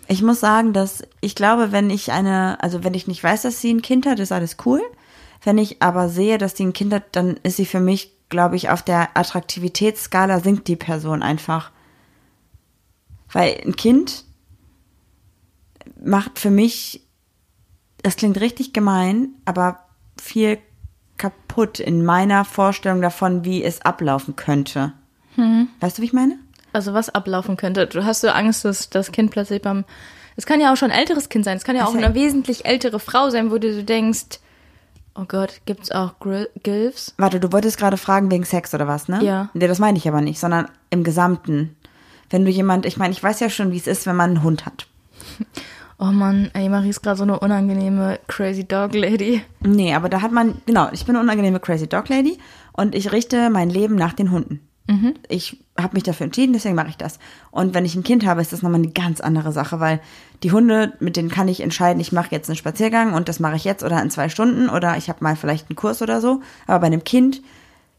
[0.07, 3.61] ich muss sagen, dass ich glaube, wenn ich eine, also wenn ich nicht weiß, dass
[3.61, 4.83] sie ein Kind hat, ist alles cool.
[5.43, 8.57] Wenn ich aber sehe, dass die ein Kind hat, dann ist sie für mich, glaube
[8.57, 11.71] ich, auf der Attraktivitätsskala sinkt die Person einfach.
[13.33, 14.25] Weil ein Kind
[16.09, 17.03] macht für mich,
[18.03, 19.81] das klingt richtig gemein, aber
[20.21, 20.59] viel
[21.17, 24.93] kaputt in meiner Vorstellung davon, wie es ablaufen könnte.
[25.81, 26.37] Weißt du, wie ich meine?
[26.73, 27.87] Also was ablaufen könnte.
[27.87, 29.85] Du hast so Angst, dass das Kind plötzlich beim.
[30.37, 31.57] Es kann ja auch schon ein älteres Kind sein.
[31.57, 34.41] Es kann ja Das auch ja- eine wesentlich ältere Frau sein, wo du so denkst,
[35.15, 37.15] oh Gott, gibt's auch Gri- Gilfs?
[37.19, 39.23] Warte, du wolltest gerade fragen wegen Sex oder was, ne?
[39.25, 39.49] Ja.
[39.55, 41.77] Nee, das meine ich aber nicht, sondern im Gesamten.
[42.31, 44.43] Wenn du jemand, ich meine, ich weiß ja schon, wie es ist, wenn man einen
[44.43, 44.87] Hund hat.
[46.01, 49.43] Oh Mann, ey, Marie ist gerade so eine unangenehme Crazy Dog Lady.
[49.61, 52.39] Nee, aber da hat man, genau, ich bin eine unangenehme Crazy Dog Lady
[52.73, 54.61] und ich richte mein Leben nach den Hunden.
[55.29, 57.19] Ich habe mich dafür entschieden, deswegen mache ich das.
[57.51, 60.01] Und wenn ich ein Kind habe, ist das nochmal eine ganz andere Sache, weil
[60.43, 63.57] die Hunde, mit denen kann ich entscheiden, ich mache jetzt einen Spaziergang und das mache
[63.57, 66.41] ich jetzt oder in zwei Stunden oder ich habe mal vielleicht einen Kurs oder so.
[66.67, 67.43] Aber bei einem Kind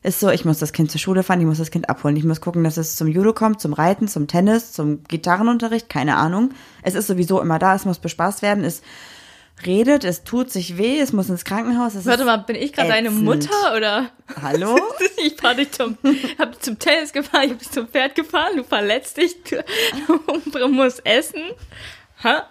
[0.02, 2.24] ist so, ich muss das Kind zur Schule fahren, ich muss das Kind abholen, ich
[2.24, 6.52] muss gucken, dass es zum Judo kommt, zum Reiten, zum Tennis, zum Gitarrenunterricht, keine Ahnung.
[6.84, 8.82] Es ist sowieso immer da, es muss bespaßt werden, es
[9.66, 11.96] redet, es tut sich weh, es muss ins Krankenhaus.
[11.96, 13.12] Es Warte mal, bin ich gerade deine.
[13.12, 14.10] Mutter oder?
[14.42, 14.80] Hallo?
[15.22, 15.98] Ich fahr dich zum,
[16.38, 19.62] hab dich zum Tennis gefahren, ich hab dich zum Pferd gefahren, du verletzt dich, du,
[20.58, 21.42] du musst essen.
[22.24, 22.48] Ha?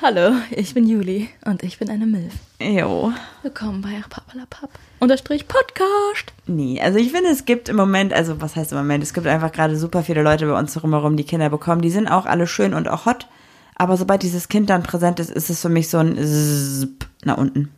[0.00, 2.32] Hallo, ich bin Juli und ich bin eine Milf.
[2.64, 3.12] Jo.
[3.42, 4.70] Willkommen bei Papalapap.
[5.00, 6.32] Unterstrich Podcast.
[6.46, 9.26] Nee, also ich finde, es gibt im Moment, also was heißt im Moment, es gibt
[9.26, 11.82] einfach gerade super viele Leute bei uns drumherum, die Kinder bekommen.
[11.82, 13.26] Die sind auch alle schön und auch hot.
[13.74, 17.38] Aber sobald dieses Kind dann präsent ist, ist es für mich so ein Zzzp nach
[17.38, 17.70] unten.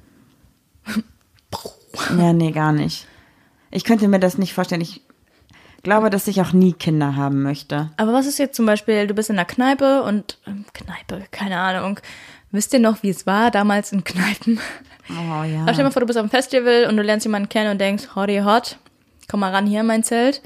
[2.18, 3.06] Ja, nee, gar nicht.
[3.70, 4.80] Ich könnte mir das nicht vorstellen.
[4.80, 5.00] Ich
[5.84, 7.90] glaube, dass ich auch nie Kinder haben möchte.
[7.96, 11.56] Aber was ist jetzt zum Beispiel, du bist in der Kneipe und, ähm, Kneipe, keine
[11.60, 12.00] Ahnung.
[12.54, 14.60] Wisst ihr noch, wie es war damals in Kneipen?
[15.10, 15.62] Oh ja.
[15.62, 17.72] Aber stell dir mal vor, du bist auf einem Festival und du lernst jemanden kennen
[17.72, 18.78] und denkst, hotty hot,
[19.28, 20.40] komm mal ran hier in mein Zelt.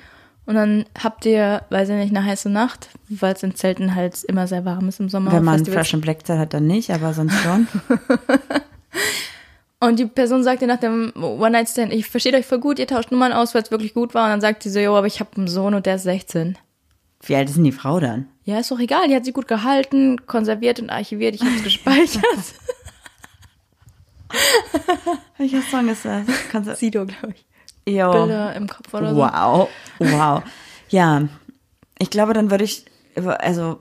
[0.47, 4.25] Und dann habt ihr, weiß ich nicht, eine heiße Nacht, weil es in Zelten halt
[4.25, 5.33] immer sehr warm ist im Sommer.
[5.33, 7.68] Wenn man and Black Zeit hat, dann nicht, aber sonst schon.
[9.81, 13.11] Und die Person sagt dir nach dem One-Night-Stand, ich verstehe euch voll gut, ihr tauscht
[13.11, 14.25] Nummern aus, weil es wirklich gut war.
[14.25, 16.57] Und dann sagt sie so, jo, aber ich habe einen Sohn und der ist 16.
[17.23, 18.29] Wie alt ist denn die Frau dann?
[18.45, 21.65] Ja, ist doch egal, die hat sie gut gehalten, konserviert und archiviert, ich habe es
[21.65, 22.23] gespeichert.
[25.39, 26.27] Welcher Song ist das?
[26.53, 27.47] Du Sido, glaube ich.
[27.95, 28.13] Jo.
[28.13, 29.21] Bilder im Kopf oder so.
[29.21, 30.43] Wow, wow.
[30.89, 31.23] Ja,
[31.99, 32.85] ich glaube, dann würde ich,
[33.17, 33.79] also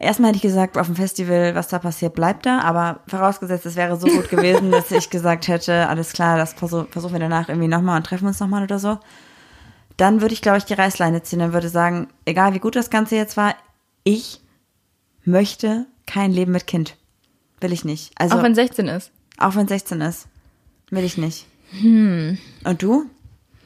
[0.00, 2.60] erstmal hätte ich gesagt, auf dem Festival, was da passiert, bleibt da.
[2.60, 6.88] Aber vorausgesetzt, es wäre so gut gewesen, dass ich gesagt hätte, alles klar, das versuch,
[6.90, 8.98] versuchen wir danach irgendwie nochmal und treffen uns nochmal oder so.
[10.00, 12.88] Dann würde ich, glaube ich, die Reißleine ziehen und würde sagen, egal wie gut das
[12.88, 13.54] Ganze jetzt war,
[14.02, 14.40] ich
[15.24, 16.96] möchte kein Leben mit Kind.
[17.60, 18.12] Will ich nicht.
[18.16, 19.12] Also Auch wenn 16 ist.
[19.36, 20.26] auch wenn 16 ist.
[20.88, 21.46] Will ich nicht.
[21.82, 23.10] Und du?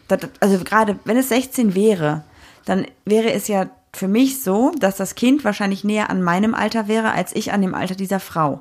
[0.09, 2.25] Das, also gerade wenn es 16 wäre,
[2.65, 6.89] dann wäre es ja für mich so, dass das Kind wahrscheinlich näher an meinem Alter
[6.89, 8.61] wäre, als ich an dem Alter dieser Frau.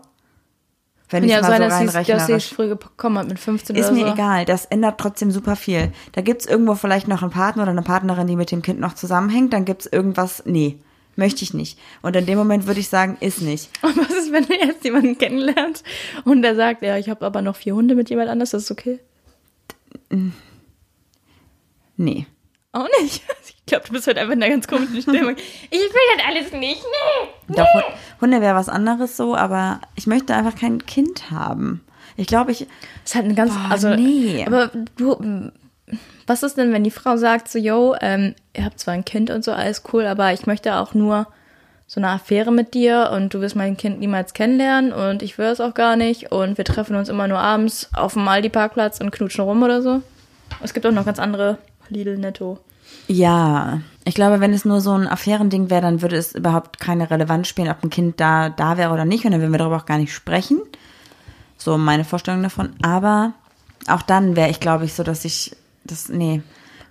[1.09, 2.53] Wenn Kann ich ja mal sein, so dass rein sie dass rechnerisch.
[2.53, 4.13] früh bekommen hat mit 15 Ist mir so.
[4.13, 5.91] egal, das ändert trotzdem super viel.
[6.13, 8.93] Da gibt's irgendwo vielleicht noch einen Partner oder eine Partnerin, die mit dem Kind noch
[8.93, 10.79] zusammenhängt, dann gibt's irgendwas, nee,
[11.15, 11.77] möchte ich nicht.
[12.01, 13.69] Und in dem Moment würde ich sagen, ist nicht.
[13.83, 15.85] Und was ist, wenn du jetzt jemanden kennenlernst
[16.25, 18.71] und der sagt, ja, ich habe aber noch vier Hunde mit jemand anders, das ist
[18.71, 18.99] okay?
[21.97, 22.25] Nee.
[22.73, 23.23] Auch nicht.
[23.65, 25.37] Ich glaube, du bist heute einfach in einer ganz komischen Stimmung.
[25.37, 26.83] Ich will das alles nicht.
[27.47, 27.55] Nee.
[27.55, 27.85] Doch, Hund-
[28.19, 31.79] Hunde wäre was anderes so, aber ich möchte einfach kein Kind haben.
[32.17, 32.67] Ich glaube, ich, Das
[33.05, 34.43] ist halt eine ganz, Boah, also, nee.
[34.45, 35.49] aber du,
[36.27, 39.29] was ist denn, wenn die Frau sagt so, yo, ähm, ihr habt zwar ein Kind
[39.29, 41.27] und so, alles cool, aber ich möchte auch nur
[41.87, 45.45] so eine Affäre mit dir und du wirst mein Kind niemals kennenlernen und ich will
[45.47, 49.11] es auch gar nicht und wir treffen uns immer nur abends auf dem Aldi-Parkplatz und
[49.11, 50.01] knutschen rum oder so.
[50.61, 51.57] Es gibt auch noch ganz andere
[51.93, 52.59] Lidl Netto.
[53.07, 57.09] Ja, ich glaube, wenn es nur so ein Affärending wäre, dann würde es überhaupt keine
[57.09, 59.25] Relevanz spielen, ob ein Kind da, da wäre oder nicht.
[59.25, 60.59] Und dann würden wir darüber auch gar nicht sprechen.
[61.57, 62.69] So meine Vorstellung davon.
[62.81, 63.33] Aber
[63.87, 66.41] auch dann wäre ich, glaube ich, so, dass ich das, nee.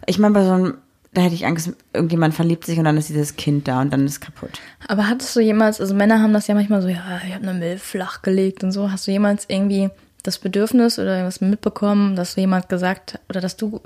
[0.07, 0.75] Ich meine, bei so einem,
[1.13, 4.07] da hätte ich Angst, irgendjemand verliebt sich und dann ist dieses Kind da und dann
[4.07, 4.61] ist kaputt.
[4.89, 7.59] Aber hattest du jemals, also Männer haben das ja manchmal so, ja, ich habe eine
[7.59, 8.91] Milch flach gelegt und so.
[8.91, 9.91] Hast du jemals irgendwie
[10.23, 13.81] das Bedürfnis oder irgendwas mitbekommen, dass du jemand gesagt oder dass du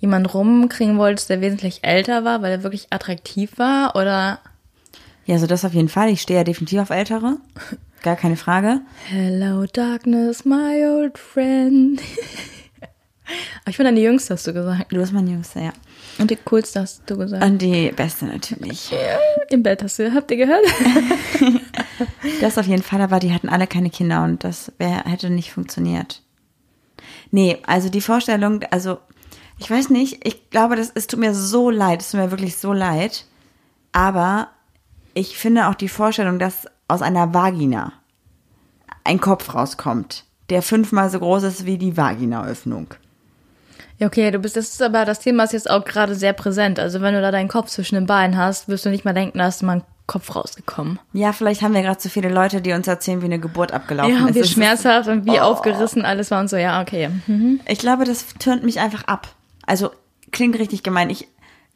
[0.00, 3.94] jemanden rumkriegen wolltest, der wesentlich älter war, weil er wirklich attraktiv war?
[3.96, 4.40] Oder
[5.26, 6.08] Ja, so das auf jeden Fall.
[6.10, 7.36] Ich stehe ja definitiv auf Ältere.
[8.02, 8.80] Gar keine Frage.
[9.08, 12.00] Hello Darkness, my old friend.
[13.62, 14.90] Aber ich bin dann die Jüngste, hast du gesagt.
[14.90, 15.72] Du bist mein Jüngster, ja.
[16.18, 17.44] Und die coolste hast du gesagt.
[17.44, 18.92] Und die Beste natürlich.
[19.50, 20.64] Im Bett hast du, habt ihr gehört?
[22.40, 25.52] Das auf jeden Fall, aber die hatten alle keine Kinder und das wär, hätte nicht
[25.52, 26.22] funktioniert.
[27.30, 28.98] Nee, also die Vorstellung, also
[29.60, 32.56] ich weiß nicht, ich glaube, das, es tut mir so leid, es tut mir wirklich
[32.56, 33.26] so leid,
[33.92, 34.48] aber
[35.14, 37.92] ich finde auch die Vorstellung, dass aus einer Vagina
[39.04, 42.88] ein Kopf rauskommt, der fünfmal so groß ist wie die Vaginaöffnung.
[43.98, 46.78] Ja, okay, du bist, das ist aber, das Thema ist jetzt auch gerade sehr präsent.
[46.80, 49.38] Also wenn du da deinen Kopf zwischen den Beinen hast, wirst du nicht mal denken,
[49.38, 50.98] da ist mal ein Kopf rausgekommen.
[51.12, 54.14] Ja, vielleicht haben wir gerade zu viele Leute, die uns erzählen, wie eine Geburt abgelaufen
[54.14, 54.34] Ja, und ist.
[54.36, 57.10] wie Es ist- schmerzhaft und wie aufgerissen alles war und so, ja, okay.
[57.26, 57.60] Mhm.
[57.68, 59.28] Ich glaube, das tönt mich einfach ab.
[59.70, 59.92] Also
[60.32, 61.10] klingt richtig gemein.
[61.10, 61.28] Ich,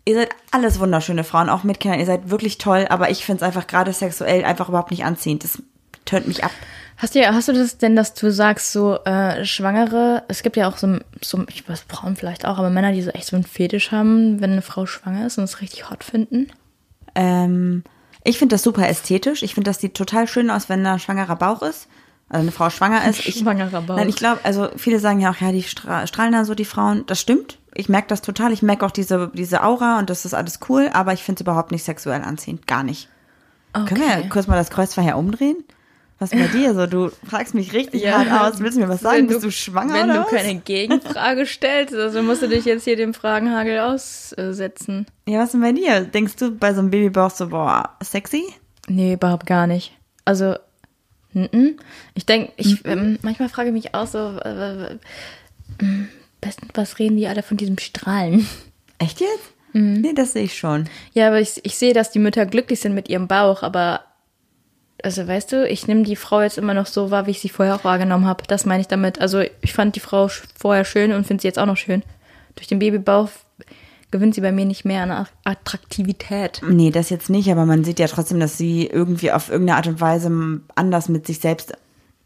[0.04, 2.00] ihr seid alles wunderschöne Frauen, auch mit Kindern.
[2.00, 5.44] Ihr seid wirklich toll, aber ich finde es einfach gerade sexuell einfach überhaupt nicht anziehend.
[5.44, 5.62] Das
[6.04, 6.50] tönt mich ab.
[6.96, 10.68] Hast du, hast du das denn, dass du sagst, so äh, Schwangere, es gibt ja
[10.68, 13.44] auch so, so, ich weiß, Frauen vielleicht auch, aber Männer, die so echt so einen
[13.44, 16.48] Fetisch haben, wenn eine Frau schwanger ist und es richtig hot finden?
[17.14, 17.85] Ähm,
[18.24, 19.44] ich finde das super ästhetisch.
[19.44, 21.88] Ich finde, das sieht total schön aus, wenn da ein schwangerer Bauch ist.
[22.28, 23.18] Also eine Frau schwanger ist.
[23.26, 23.96] Ich, Schwangerer Bauch.
[23.96, 26.64] Nein, ich glaube, also viele sagen ja auch, ja, die stra strahlen da so die
[26.64, 27.04] Frauen.
[27.07, 27.59] Das stimmt.
[27.74, 28.52] Ich merke das total.
[28.52, 31.42] Ich merke auch diese, diese Aura und das ist alles cool, aber ich finde es
[31.42, 32.66] überhaupt nicht sexuell anziehend.
[32.66, 33.08] Gar nicht.
[33.72, 35.56] Können wir ja kurz mal das Kreuzverkehr umdrehen?
[36.20, 36.87] Was bei dir so?
[36.87, 38.60] Du fragst mich richtig hart aus.
[38.60, 39.18] Willst du mir was sagen?
[39.18, 40.30] Wenn Bist du schwanger Wenn oder du was?
[40.30, 45.06] keine Gegenfrage stellst, also musst du dich jetzt hier dem Fragenhagel aussetzen.
[45.26, 46.02] Ja, was denn bei dir?
[46.02, 48.44] Denkst du bei so einem Babybauch so, boah, sexy?
[48.87, 49.92] Nee, überhaupt gar nicht.
[50.24, 50.54] Also,
[51.32, 51.78] mhm.
[52.14, 54.98] ich denke, ich ähm, manchmal frage ich mich auch so, äh, äh,
[56.44, 58.46] besten, was reden die alle von diesem Strahlen?
[58.98, 59.52] Echt jetzt?
[59.72, 60.88] Nee, das sehe ich schon.
[61.14, 64.02] Ja, aber ich, ich sehe, dass die Mütter glücklich sind mit ihrem Bauch, aber
[65.02, 67.48] also weißt du, ich nehme die Frau jetzt immer noch so wahr, wie ich sie
[67.48, 68.44] vorher auch wahrgenommen habe.
[68.46, 69.20] Das meine ich damit.
[69.20, 72.02] Also ich fand die Frau vorher schön und finde sie jetzt auch noch schön.
[72.54, 73.28] Durch den Babybauch
[74.12, 76.62] gewinnt sie bei mir nicht mehr an At- Attraktivität.
[76.66, 79.88] Nee, das jetzt nicht, aber man sieht ja trotzdem, dass sie irgendwie auf irgendeine Art
[79.88, 81.72] und Weise anders mit sich selbst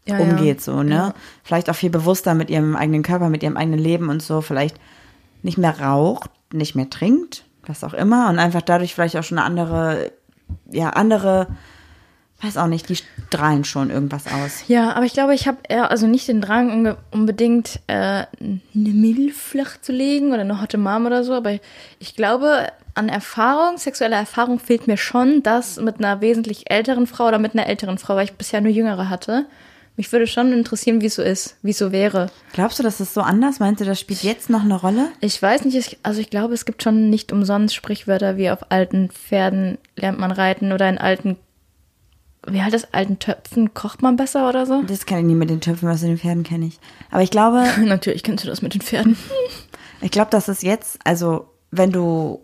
[0.09, 0.95] Ja, umgeht, so, ne?
[0.95, 1.13] Ja.
[1.43, 4.41] Vielleicht auch viel bewusster mit ihrem eigenen Körper, mit ihrem eigenen Leben und so.
[4.41, 4.77] Vielleicht
[5.43, 8.29] nicht mehr raucht, nicht mehr trinkt, was auch immer.
[8.29, 10.11] Und einfach dadurch vielleicht auch schon eine andere,
[10.71, 11.47] ja, andere,
[12.41, 14.63] weiß auch nicht, die strahlen schon irgendwas aus.
[14.67, 19.33] Ja, aber ich glaube, ich habe eher, also nicht den Drang, unbedingt äh, eine Milch
[19.33, 21.59] flach zu legen oder eine Hotte Mom oder so, aber
[21.99, 27.27] ich glaube, an Erfahrung, sexueller Erfahrung fehlt mir schon das mit einer wesentlich älteren Frau
[27.27, 29.45] oder mit einer älteren Frau, weil ich bisher nur jüngere hatte.
[29.99, 32.31] Mich würde schon interessieren, wie es so ist, wie es so wäre.
[32.53, 33.59] Glaubst du, das ist so anders?
[33.59, 35.09] Meinst du, das spielt jetzt noch eine Rolle?
[35.19, 38.71] Ich weiß nicht, ich, also ich glaube, es gibt schon nicht umsonst Sprichwörter wie auf
[38.71, 41.35] alten Pferden lernt man reiten oder in alten,
[42.47, 44.83] wie halt das, alten Töpfen kocht man besser oder so.
[44.83, 46.79] Das kann ich nie mit den Töpfen, was in den Pferden kenne ich.
[47.11, 49.17] Aber ich glaube, Natürlich kennst du das mit den Pferden.
[50.01, 52.39] Ich glaube, das ist jetzt, also wenn du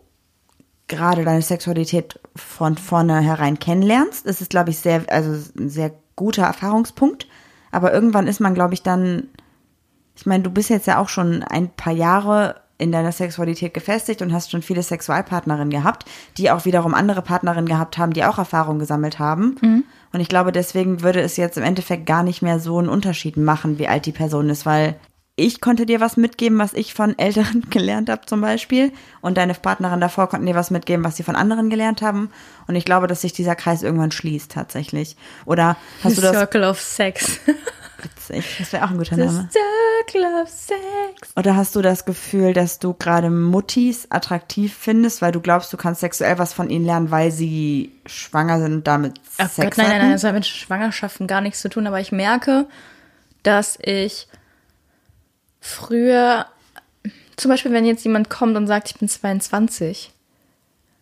[0.90, 6.44] gerade deine Sexualität von vornherein kennenlernst, ist es, glaube ich, sehr, also ein sehr guter
[6.44, 7.28] Erfahrungspunkt.
[7.76, 9.28] Aber irgendwann ist man, glaube ich, dann,
[10.16, 14.22] ich meine, du bist jetzt ja auch schon ein paar Jahre in deiner Sexualität gefestigt
[14.22, 16.06] und hast schon viele Sexualpartnerinnen gehabt,
[16.38, 19.58] die auch wiederum andere Partnerinnen gehabt haben, die auch Erfahrung gesammelt haben.
[20.14, 23.36] Und ich glaube, deswegen würde es jetzt im Endeffekt gar nicht mehr so einen Unterschied
[23.36, 24.96] machen, wie alt die Person ist, weil
[25.38, 28.92] ich konnte dir was mitgeben, was ich von Älteren gelernt habe zum Beispiel.
[29.22, 32.32] Und deine Partnerin davor konnten dir was mitgeben, was sie von anderen gelernt haben.
[32.68, 35.16] Und ich glaube, dass sich dieser Kreis irgendwann schließt tatsächlich.
[35.46, 37.40] Oder hast du das Circle of Sex.
[38.06, 38.46] witzig?
[38.60, 39.50] Das wäre auch ein guter The Name.
[39.52, 41.34] Circle of Sex.
[41.36, 45.78] Oder hast du das Gefühl, dass du gerade Muttis attraktiv findest, weil du glaubst, du
[45.78, 49.78] kannst sexuell was von ihnen lernen, weil sie schwanger sind und damit Oh Sex Gott,
[49.78, 52.68] nein, nein, nein, das hat mit Schwangerschaften gar nichts zu tun, aber ich merke,
[53.44, 54.28] dass ich
[55.66, 56.46] früher,
[57.36, 60.12] zum Beispiel, wenn jetzt jemand kommt und sagt, ich bin 22,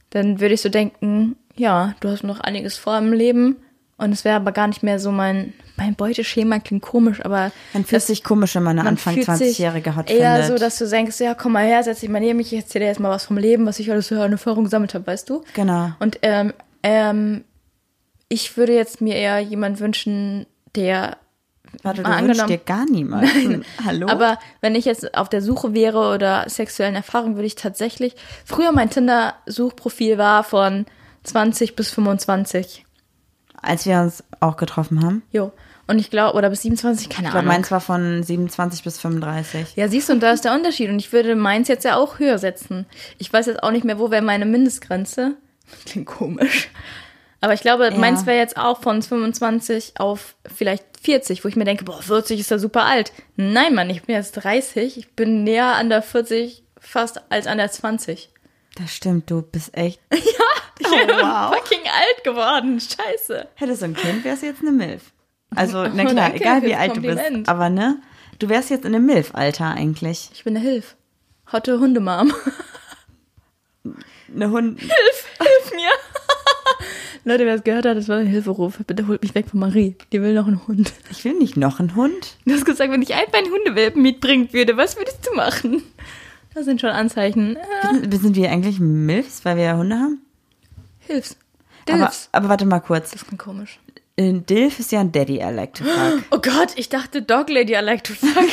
[0.10, 3.58] dann würde ich so denken, ja, du hast noch einiges vor im Leben
[3.97, 7.84] und es wäre aber gar nicht mehr so mein, mein Beuteschema klingt komisch, aber Man
[7.84, 10.47] fühlt sich komisch, wenn man eine man Anfang fühlt sich 20-Jährige hat eher findet.
[10.47, 12.86] so, dass du denkst, ja, komm mal her, setz dich mal neben mich, ich erzähle
[12.86, 15.30] dir jetzt mal was vom Leben, was ich alles so an Erfahrung gesammelt habe, weißt
[15.30, 15.43] du?
[15.54, 15.91] Genau.
[15.99, 17.43] Und ähm, ähm,
[18.30, 20.45] ich würde jetzt mir eher jemand wünschen,
[20.76, 21.17] der
[21.82, 23.66] Warte, du angenommen- dir gar niemanden.
[23.86, 24.08] Hallo?
[24.08, 28.16] aber wenn ich jetzt auf der Suche wäre oder sexuellen Erfahrungen, würde ich tatsächlich.
[28.46, 30.86] Früher mein Tinder-Suchprofil war von
[31.24, 32.86] 20 bis 25.
[33.62, 35.24] Als wir uns auch getroffen haben.
[35.32, 35.52] Jo.
[35.88, 37.54] Und ich glaube, oder bis 27, keine Ich glaube, Ahnung.
[37.56, 39.76] meins war von 27 bis 35.
[39.76, 40.90] Ja, siehst du, und da ist der Unterschied.
[40.90, 42.86] Und ich würde meins jetzt ja auch höher setzen.
[43.18, 45.36] Ich weiß jetzt auch nicht mehr, wo wäre meine Mindestgrenze.
[45.86, 46.70] Klingt komisch.
[47.44, 47.98] Aber ich glaube, Ja.
[47.98, 52.40] meins wäre jetzt auch von 25 auf vielleicht 40, wo ich mir denke, boah, 40
[52.40, 53.12] ist ja super alt.
[53.36, 54.98] Nein, Mann, ich bin jetzt 30.
[54.98, 58.30] Ich bin näher an der 40 fast als an der 20.
[58.76, 60.00] Das stimmt, du bist echt.
[60.80, 61.54] Ich Oh, bin wow.
[61.56, 62.80] fucking alt geworden.
[62.80, 63.48] Scheiße.
[63.56, 65.12] Hättest du ein Kind, wärst du jetzt eine Milf.
[65.56, 67.16] Also, na klar, danke egal wie alt du bist.
[67.18, 67.48] Kompliment.
[67.50, 68.02] Aber ne,
[68.40, 70.30] du wärst jetzt in einem Milf-Alter eigentlich.
[70.34, 70.96] Ich bin eine Hilf.
[71.52, 72.34] Hotte Hundemam.
[74.34, 74.80] Eine Hund.
[74.80, 75.90] Hilf mir.
[77.26, 78.80] Leute, wer es gehört hat, das war ein Hilferuf.
[78.86, 79.96] Bitte holt mich weg von Marie.
[80.12, 80.92] Die will noch einen Hund.
[81.10, 82.38] Ich will nicht noch einen Hund.
[82.46, 85.84] Du hast gesagt, wenn ich einfach einen Hundewelpen mitbringen würde, was würdest du machen?
[86.54, 87.58] Das sind schon Anzeichen.
[87.92, 90.22] Sind, sind wir eigentlich Milfs, weil wir ja Hunde haben?
[91.00, 91.38] Hilfs.
[91.90, 92.30] Aber, Dilfs.
[92.32, 93.12] aber warte mal kurz.
[93.12, 93.80] Das klingt komisch.
[94.18, 96.24] Äh, Dilf ist ja ein Daddy, I like to fuck.
[96.30, 98.50] Oh Gott, ich dachte Dog Lady, I like to fuck.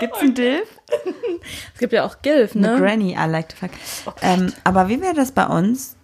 [0.00, 0.68] Gibt's einen Dilf?
[1.74, 2.78] es gibt ja auch Gilf, Eine ne?
[2.78, 3.70] Granny, I like to fuck.
[4.06, 5.96] Oh ähm, aber wie wäre das bei uns?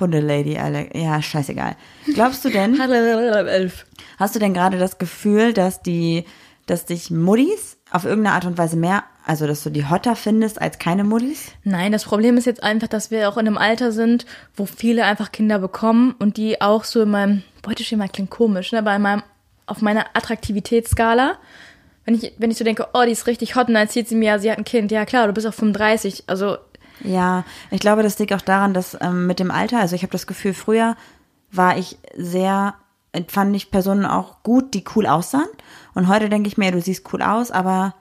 [0.00, 0.94] Hundelady, I like.
[0.94, 1.76] Ja, scheißegal.
[2.14, 2.78] Glaubst du denn,
[3.48, 3.84] Elf.
[4.18, 6.24] hast du denn gerade das Gefühl, dass die,
[6.66, 10.60] dass dich Muddis auf irgendeine Art und Weise mehr, also dass du die hotter findest
[10.60, 11.48] als keine Muddis?
[11.64, 14.24] Nein, das Problem ist jetzt einfach, dass wir auch in einem Alter sind,
[14.56, 18.78] wo viele einfach Kinder bekommen und die auch so in meinem Beuteschema klingt komisch, ne,
[18.78, 19.22] aber in meinem,
[19.66, 21.36] auf meiner Attraktivitätsskala,
[22.04, 24.14] wenn ich, wenn ich so denke, oh, die ist richtig hot und dann erzählt sie
[24.14, 26.56] mir, ja, sie hat ein Kind, ja klar, du bist auch 35, also
[27.02, 30.12] Ja, ich glaube, das liegt auch daran, dass ähm, mit dem Alter, also ich habe
[30.12, 30.96] das Gefühl, früher
[31.50, 32.74] war ich sehr,
[33.28, 35.48] fand ich Personen auch gut, die cool aussahen.
[35.94, 37.94] Und heute denke ich mir, du siehst cool aus, aber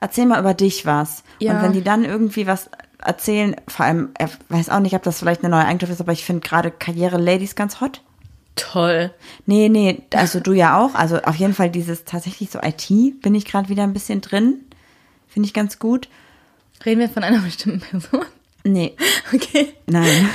[0.00, 1.24] erzähl mal über dich was.
[1.40, 1.54] Ja.
[1.54, 5.18] Und wenn die dann irgendwie was erzählen, vor allem, ich weiß auch nicht, ob das
[5.18, 8.02] vielleicht eine neue Eigenschaft ist, aber ich finde gerade Karriere-Ladies ganz hot.
[8.56, 9.12] Toll.
[9.46, 10.94] Nee, nee, also du ja auch.
[10.94, 12.88] Also auf jeden Fall dieses tatsächlich so IT
[13.22, 14.60] bin ich gerade wieder ein bisschen drin.
[15.28, 16.08] Finde ich ganz gut.
[16.84, 18.24] Reden wir von einer bestimmten Person?
[18.64, 18.94] Nee,
[19.32, 19.74] Okay.
[19.86, 20.28] Nein.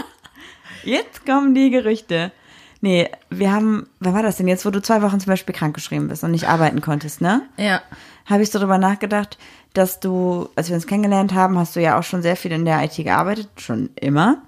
[0.84, 2.32] jetzt kommen die Gerüchte.
[2.80, 6.08] Nee, wir haben, wer war das denn jetzt, wo du zwei Wochen zum Beispiel krankgeschrieben
[6.08, 7.42] bist und nicht arbeiten konntest, ne?
[7.56, 7.80] Ja.
[8.26, 9.38] Habe ich so drüber nachgedacht,
[9.72, 12.64] dass du, als wir uns kennengelernt haben, hast du ja auch schon sehr viel in
[12.64, 14.42] der IT gearbeitet, schon immer.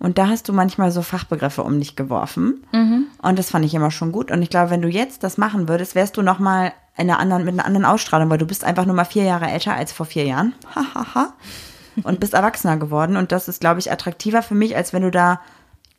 [0.00, 2.64] Und da hast du manchmal so Fachbegriffe um dich geworfen.
[3.22, 4.30] Und das fand ich immer schon gut.
[4.32, 7.18] Und ich glaube, wenn du jetzt das machen würdest, wärst du noch mal in einer
[7.20, 9.92] anderen, mit einer anderen Ausstrahlung, weil du bist einfach nur mal vier Jahre älter als
[9.92, 10.54] vor vier Jahren.
[10.74, 11.34] Hahaha.
[12.02, 13.16] und bist erwachsener geworden.
[13.16, 15.40] Und das ist, glaube ich, attraktiver für mich, als wenn du da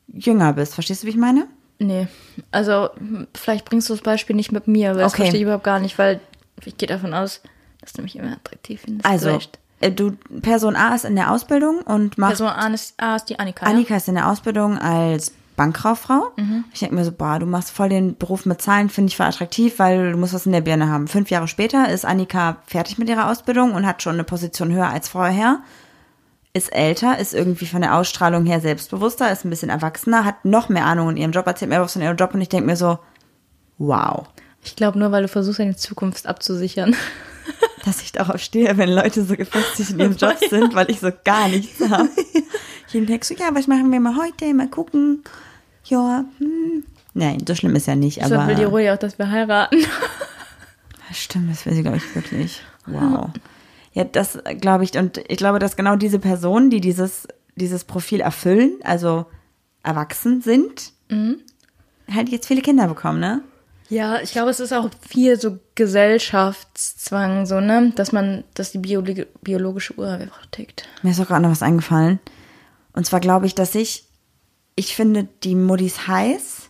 [0.07, 0.73] jünger bist.
[0.73, 1.45] Verstehst du, wie ich meine?
[1.79, 2.07] Nee.
[2.51, 2.89] Also,
[3.35, 5.21] vielleicht bringst du das Beispiel nicht mit mir, weil das Okay.
[5.23, 6.19] verstehe ich überhaupt gar nicht, weil
[6.65, 7.41] ich gehe davon aus,
[7.81, 9.05] dass du mich immer attraktiv findest.
[9.05, 9.59] Also, Vielleicht.
[9.81, 13.25] Äh, du, Person A ist in der Ausbildung und macht Person A ist, A ist
[13.25, 13.65] die Annika.
[13.65, 16.31] Annika ist in der Ausbildung als Bankkauffrau.
[16.37, 16.65] Mhm.
[16.73, 19.25] Ich denke mir so, boah, du machst voll den Beruf mit Zahlen, finde ich voll
[19.25, 21.07] attraktiv, weil du musst was in der Birne haben.
[21.07, 24.89] Fünf Jahre später ist Annika fertig mit ihrer Ausbildung und hat schon eine Position höher
[24.89, 25.59] als vorher.
[26.53, 30.67] Ist älter, ist irgendwie von der Ausstrahlung her selbstbewusster, ist ein bisschen erwachsener, hat noch
[30.67, 32.75] mehr Ahnung in ihrem Job, erzählt mir was von ihrem Job und ich denke mir
[32.75, 32.99] so,
[33.77, 34.41] wow, Ja.
[34.63, 36.95] Ich glaube nur, weil du versuchst, deine Zukunft abzusichern.
[37.85, 41.11] dass ich darauf stehe, wenn Leute so gefestigt in ihrem Job sind, weil ich so
[41.23, 42.09] gar nichts habe.
[42.87, 44.53] Ich denke so, ja, was machen wir mal heute?
[44.53, 45.23] Mal gucken.
[45.85, 46.83] Ja, hm.
[47.13, 48.47] Nein, so schlimm ist ja nicht, aber.
[48.47, 49.77] will die Ruhe ja auch, dass wir heiraten.
[51.13, 52.61] Stimmt, das will sie, glaube ich, wirklich.
[52.85, 53.31] Wow.
[53.93, 58.21] Ja, das glaube ich, und ich glaube, dass genau diese Personen, die dieses, dieses Profil
[58.21, 59.25] erfüllen, also
[59.83, 60.93] erwachsen sind,
[62.09, 63.41] halt jetzt viele Kinder bekommen, ne?
[63.91, 67.91] Ja, ich glaube, es ist auch viel so Gesellschaftszwang, so, ne?
[67.93, 70.87] Dass man, dass die Biologi biologische Uhr einfach tickt.
[71.03, 72.19] Mir ist auch gerade noch was eingefallen.
[72.93, 74.05] Und zwar glaube ich, dass ich,
[74.77, 76.69] ich finde die Muddis heiß,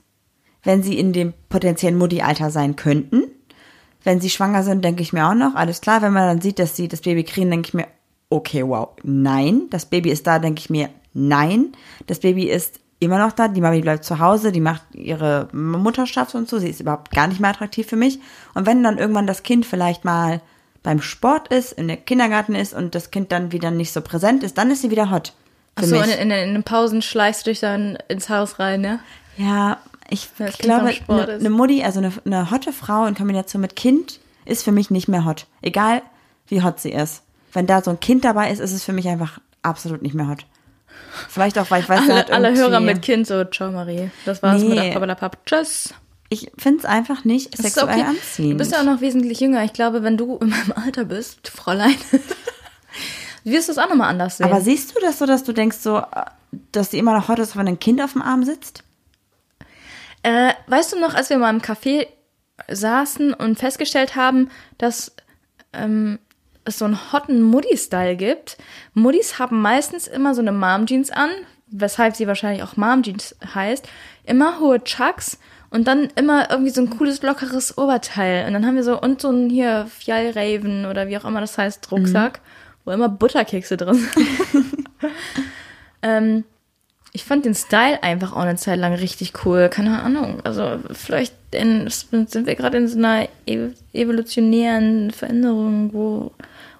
[0.64, 3.26] wenn sie in dem potenziellen Muddi-Alter sein könnten.
[4.04, 6.02] Wenn sie schwanger sind, denke ich mir auch noch, alles klar.
[6.02, 7.88] Wenn man dann sieht, dass sie das Baby kriegen, denke ich mir,
[8.32, 9.68] okay, wow, nein.
[9.70, 11.74] Das Baby ist da, denke ich mir, nein.
[12.08, 16.36] Das Baby ist immer noch da, die Mami bleibt zu Hause, die macht ihre Mutterschaft
[16.36, 18.20] und so, sie ist überhaupt gar nicht mehr attraktiv für mich.
[18.54, 20.40] Und wenn dann irgendwann das Kind vielleicht mal
[20.84, 24.44] beim Sport ist, in der Kindergarten ist und das Kind dann wieder nicht so präsent
[24.44, 25.34] ist, dann ist sie wieder hot.
[25.76, 29.00] Achso, in, in, in den Pausen schleichst du dich dann ins Haus rein, ne?
[29.36, 29.78] Ja,
[30.10, 34.20] ich, ich glaube, eine ne Mutti, also eine, eine hotte Frau in Kombination mit Kind,
[34.46, 35.48] ist für mich nicht mehr hot.
[35.64, 36.04] Egal,
[36.48, 37.24] wie hot sie ist.
[37.54, 40.28] Wenn da so ein Kind dabei ist, ist es für mich einfach absolut nicht mehr
[40.28, 40.46] hot.
[41.30, 44.10] Vielleicht auch, weil ich weiß, Alle, halt alle Hörer mit Kind so, ciao Marie.
[44.26, 44.76] Das war's mit Nee.
[44.88, 45.46] der Pappalapapp.
[45.46, 45.94] Tschüss.
[46.30, 48.06] Ich finde es einfach nicht Das sexuell okay.
[48.08, 48.54] anziehend.
[48.54, 49.64] Du bist ja auch noch wesentlich jünger.
[49.66, 51.96] Ich glaube, wenn du in meinem Alter bist, Fräulein,
[53.44, 54.46] wirst du es auch nochmal anders sehen.
[54.46, 56.02] Aber siehst du das so, dass du denkst so,
[56.72, 58.84] dass die immer noch hot ist, wenn ein Kind auf dem Arm sitzt?
[60.24, 62.08] Äh, weißt du noch, als wir mal im Café
[62.70, 65.14] saßen und festgestellt haben, dass
[65.74, 66.20] ähm,
[66.66, 68.58] es so einen hotten Muddy-Style gibt?
[68.94, 71.30] Muddis haben meistens immer so eine Mom-Jeans an,
[71.68, 73.88] weshalb sie wahrscheinlich auch Mom-Jeans heißt.
[74.26, 75.40] Immer hohe Chucks
[75.70, 78.46] und dann immer irgendwie so ein cooles, lockeres Oberteil.
[78.46, 81.58] Und dann haben wir so, und so ein hier Fjallraven oder wie auch immer das
[81.58, 82.42] heißt, Rucksack,
[82.86, 84.88] wo immer Butterkekse drin sind.
[86.02, 86.44] ähm,
[87.14, 89.70] ich fand den Style einfach auch eine Zeit lang richtig cool.
[89.70, 90.40] Keine Ahnung.
[90.44, 96.32] Also vielleicht in, sind wir gerade in so einer ev- evolutionären Veränderung, wo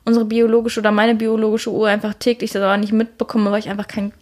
[0.06, 3.88] unsere biologische oder meine biologische Uhr einfach täglich das aber nicht mitbekomme, weil ich einfach
[3.88, 4.14] keinen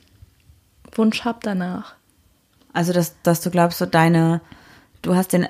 [0.94, 1.94] Wunsch habe danach.
[2.74, 4.42] Also, dass, dass du glaubst, so deine,
[5.02, 5.48] du hast den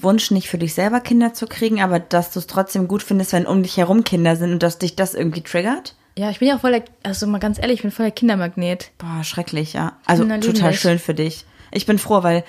[0.00, 3.32] Wunsch nicht für dich selber Kinder zu kriegen, aber dass du es trotzdem gut findest,
[3.32, 5.94] wenn um dich herum Kinder sind und dass dich das irgendwie triggert?
[6.16, 8.12] Ja, ich bin ja auch voll der, also mal ganz ehrlich, ich bin voll der
[8.14, 8.90] Kindermagnet.
[8.98, 9.92] Boah, schrecklich, ja.
[10.06, 11.46] Also total schön für dich.
[11.70, 12.44] Ich bin froh, weil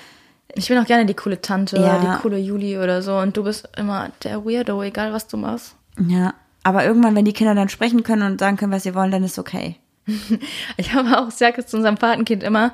[0.56, 1.98] Ich bin auch gerne die coole Tante Ja.
[1.98, 5.38] oder die coole Juli oder so und du bist immer der Weirdo, egal was du
[5.38, 5.76] machst.
[5.98, 9.12] Ja, aber irgendwann, wenn die Kinder dann sprechen können und sagen können, was sie wollen,
[9.12, 9.78] dann ist okay.
[10.78, 12.74] Ich habe auch gesagt zu unserem Patenkind immer,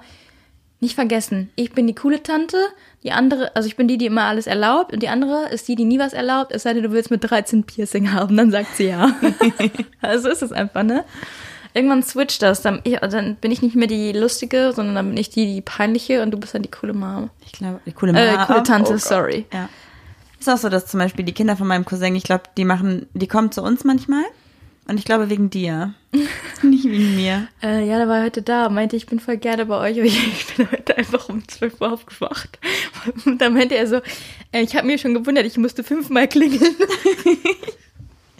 [0.81, 2.57] nicht vergessen, ich bin die coole Tante,
[3.03, 5.75] die andere, also ich bin die, die immer alles erlaubt und die andere ist die,
[5.75, 8.77] die nie was erlaubt, es sei denn, du willst mit 13 Piercing haben, dann sagt
[8.77, 9.11] sie ja.
[10.01, 11.03] also ist es einfach, ne?
[11.73, 15.17] Irgendwann switcht das, dann, ich, dann bin ich nicht mehr die lustige, sondern dann bin
[15.17, 17.29] ich die, die peinliche und du bist dann die coole Mom.
[17.45, 18.45] Ich glaube, die coole Äh, Mama.
[18.45, 19.45] coole Tante, oh sorry.
[19.53, 19.69] Ja.
[20.39, 23.07] Ist auch so, dass zum Beispiel die Kinder von meinem Cousin, ich glaube, die machen,
[23.13, 24.23] die kommen zu uns manchmal.
[24.87, 25.93] Und ich glaube wegen dir.
[26.63, 27.47] Nicht wegen mir.
[27.61, 30.17] Äh, ja, der war heute da, meinte, ich bin voll gerne bei euch, aber ich,
[30.49, 32.57] ich bin heute einfach um 12 Uhr aufgewacht.
[33.25, 33.97] Und dann meinte er so,
[34.51, 36.75] äh, ich habe mir schon gewundert, ich musste fünfmal klingeln.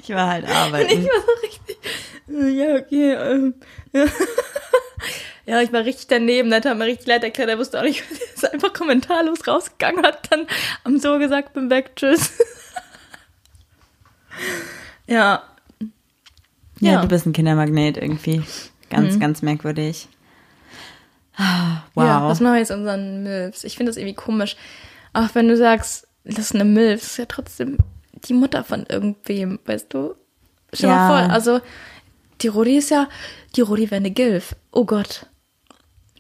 [0.02, 1.04] Ich war halt Und ich arbeiten.
[1.04, 1.78] war so richtig,
[2.30, 3.54] äh, ja, okay, ähm,
[3.94, 4.06] ja.
[5.50, 7.84] Ja, ich war richtig daneben, dann hat er mir richtig leid erklärt, er wusste auch
[7.84, 10.46] nicht, er ist einfach kommentarlos rausgegangen, hat dann
[10.84, 12.32] am so gesagt, bin weg, tschüss.
[15.08, 15.44] ja.
[16.80, 17.02] Ja, Ja.
[17.02, 18.42] du bist ein Kindermagnet irgendwie.
[18.90, 20.08] Ganz, ganz merkwürdig.
[21.36, 22.06] Ah, Wow.
[22.06, 23.64] Ja, was machen wir jetzt unseren Milfs?
[23.64, 24.56] Ich finde das irgendwie komisch.
[25.14, 27.78] Auch wenn du sagst, das ist eine Milf, ist ja trotzdem
[28.26, 30.16] die Mutter von irgendwem, weißt du?
[30.74, 30.96] Stell Ja.
[31.08, 31.62] mal vor, also
[32.42, 33.08] die Rodi ist ja,
[33.56, 34.56] die Rodi wäre eine Gilf.
[34.72, 35.26] Oh Gott.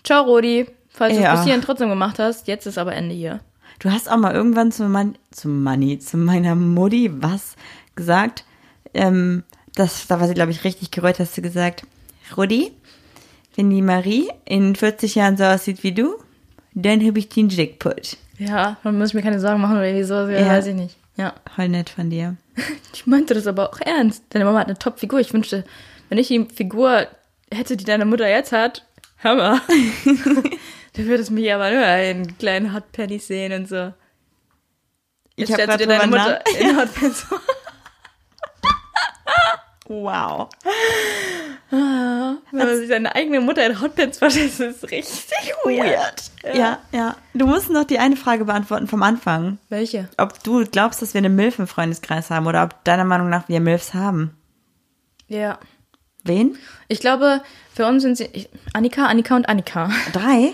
[0.03, 0.67] Ciao, Rodi.
[0.89, 1.33] Falls du Ja.
[1.33, 3.39] es bis hierhin trotzdem gemacht hast, jetzt ist aber Ende hier.
[3.79, 7.55] Du hast auch mal irgendwann zu, Man zu Manni, zu meiner Mutti was
[7.95, 8.43] gesagt.
[8.93, 9.43] Ähm,
[9.75, 11.83] das, da war sie, glaube ich, richtig gerührt, hast du gesagt.
[12.35, 12.71] Rudi,
[13.55, 16.15] wenn die Marie in 40 Jahren so aussieht wie du,
[16.73, 18.17] dann habe ich den Jackpot.
[18.37, 20.47] Ja, dann muss ich mir keine Sorgen machen oder wieso, Ja.
[20.47, 20.97] weiß ich nicht.
[21.15, 21.33] Ja.
[21.55, 22.35] Voll nett von dir.
[22.93, 24.23] Ich meinte das aber auch ernst.
[24.31, 25.19] Deine Mama hat eine Top-Figur.
[25.21, 25.63] Ich wünschte,
[26.09, 27.07] wenn ich die Figur
[27.53, 28.83] hätte, die deine Mutter jetzt hat,
[29.23, 29.61] Hammer.
[30.05, 33.93] du würdest mich aber nur in kleinen Hot Pennies sehen und so.
[35.35, 37.39] Ich Jetzt stellst du dir deine Mutter in Hot vor.
[39.89, 40.49] Wow.
[41.71, 46.31] Wenn man sich seine eigene Mutter in Hot Pants vorstellt, das ist richtig weird.
[46.43, 46.79] Ja.
[46.91, 49.57] ja, Du musst noch die eine Frage beantworten vom Anfang.
[49.69, 50.07] Welche?
[50.17, 53.49] Ob du glaubst, dass wir eine Milf im Freundeskreis haben oder ob deiner Meinung nach
[53.49, 54.35] wir Milfs haben.
[55.27, 55.59] Ja.
[56.29, 56.57] Wen?
[56.87, 57.41] Ich glaube,
[57.75, 59.91] für uns sind sie Annika, Annika und Annika.
[60.13, 60.53] Drei?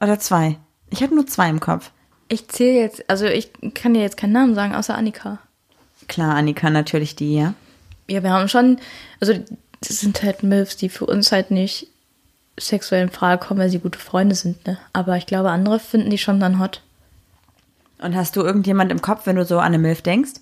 [0.00, 0.58] Oder zwei?
[0.90, 1.92] Ich habe nur zwei im Kopf.
[2.28, 5.38] Ich zähle jetzt, also ich kann dir jetzt keinen Namen sagen, außer Annika.
[6.08, 7.54] Klar, Annika natürlich die, ja.
[8.08, 8.78] Ja, wir haben schon,
[9.20, 9.34] also
[9.80, 11.88] das sind halt Milfs, die für uns halt nicht
[12.58, 14.78] sexuell in Frage kommen, weil sie gute Freunde sind, ne?
[14.92, 16.82] Aber ich glaube, andere finden die schon dann hot.
[17.98, 20.32] Und hast du irgendjemand im Kopf, wenn du so an eine Milf denkst?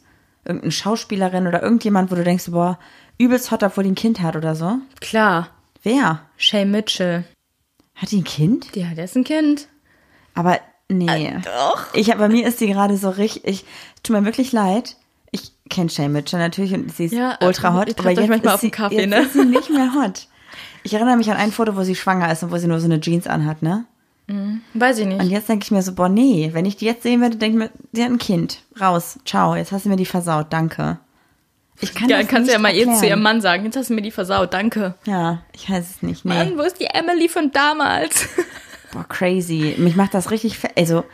[0.46, 2.78] Irgendeine Schauspielerin oder irgendjemand, wo du denkst, boah,
[3.18, 4.78] übelst hot, obwohl die ein Kind hat oder so?
[5.00, 5.48] Klar,
[5.82, 6.20] Wer?
[6.36, 7.22] Shay Mitchell.
[7.94, 8.74] Hat die ein Kind?
[8.74, 9.68] Ja, der ist ein Kind.
[10.34, 11.32] Aber nee.
[11.44, 11.94] Doch.
[11.94, 13.64] Ich hab, bei mir ist die gerade so richtig, ich,
[14.02, 14.96] tut mir wirklich leid.
[15.30, 17.86] Ich kenne Shay Mitchell natürlich und sie ist Ja, ultra hot.
[17.88, 19.20] ihr trefft euch manchmal auf dem Kaffee, jetzt ne?
[19.20, 20.26] ist sie nicht mehr hot.
[20.82, 22.86] Ich erinnere mich an ein Foto, wo sie schwanger ist und wo sie nur so
[22.86, 23.84] eine Jeans anhat, ne?
[24.74, 25.30] Weiß ich Und nicht.
[25.30, 27.64] jetzt denke ich mir so, boah, nee, wenn ich die jetzt sehen würde, denke ich
[27.64, 28.62] mir, sie hat ein Kind.
[28.80, 30.98] Raus, ciao, jetzt hast du mir die versaut, danke.
[31.80, 33.10] Ich kann Ja, das kannst du ja nicht mal jetzt zu erklären.
[33.10, 34.94] ihrem Mann sagen, jetzt hast du mir die versaut, danke.
[35.06, 36.34] Ja, ich weiß es nicht, nee.
[36.34, 38.26] Mann, wo ist die Emily von damals?
[38.92, 39.74] Boah, crazy.
[39.78, 41.04] Mich macht das richtig, also,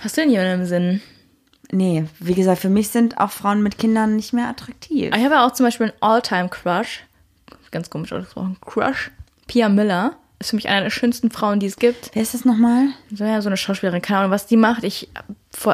[0.00, 1.02] Hast du denn jemanden im Sinn?
[1.72, 5.12] nee, wie gesagt, für mich sind auch Frauen mit Kindern nicht mehr attraktiv.
[5.14, 7.02] Ich habe ja auch zum Beispiel einen All-Time-Crush.
[7.72, 8.56] Ganz komisch ausgesprochen.
[8.64, 9.10] Crush.
[9.48, 10.16] Pia Miller.
[10.38, 12.10] Ist für mich eine der schönsten Frauen, die es gibt.
[12.12, 12.88] Wer ist das nochmal?
[13.14, 14.84] So, ja, so eine Schauspielerin, keine Ahnung, was die macht.
[14.84, 15.08] Ich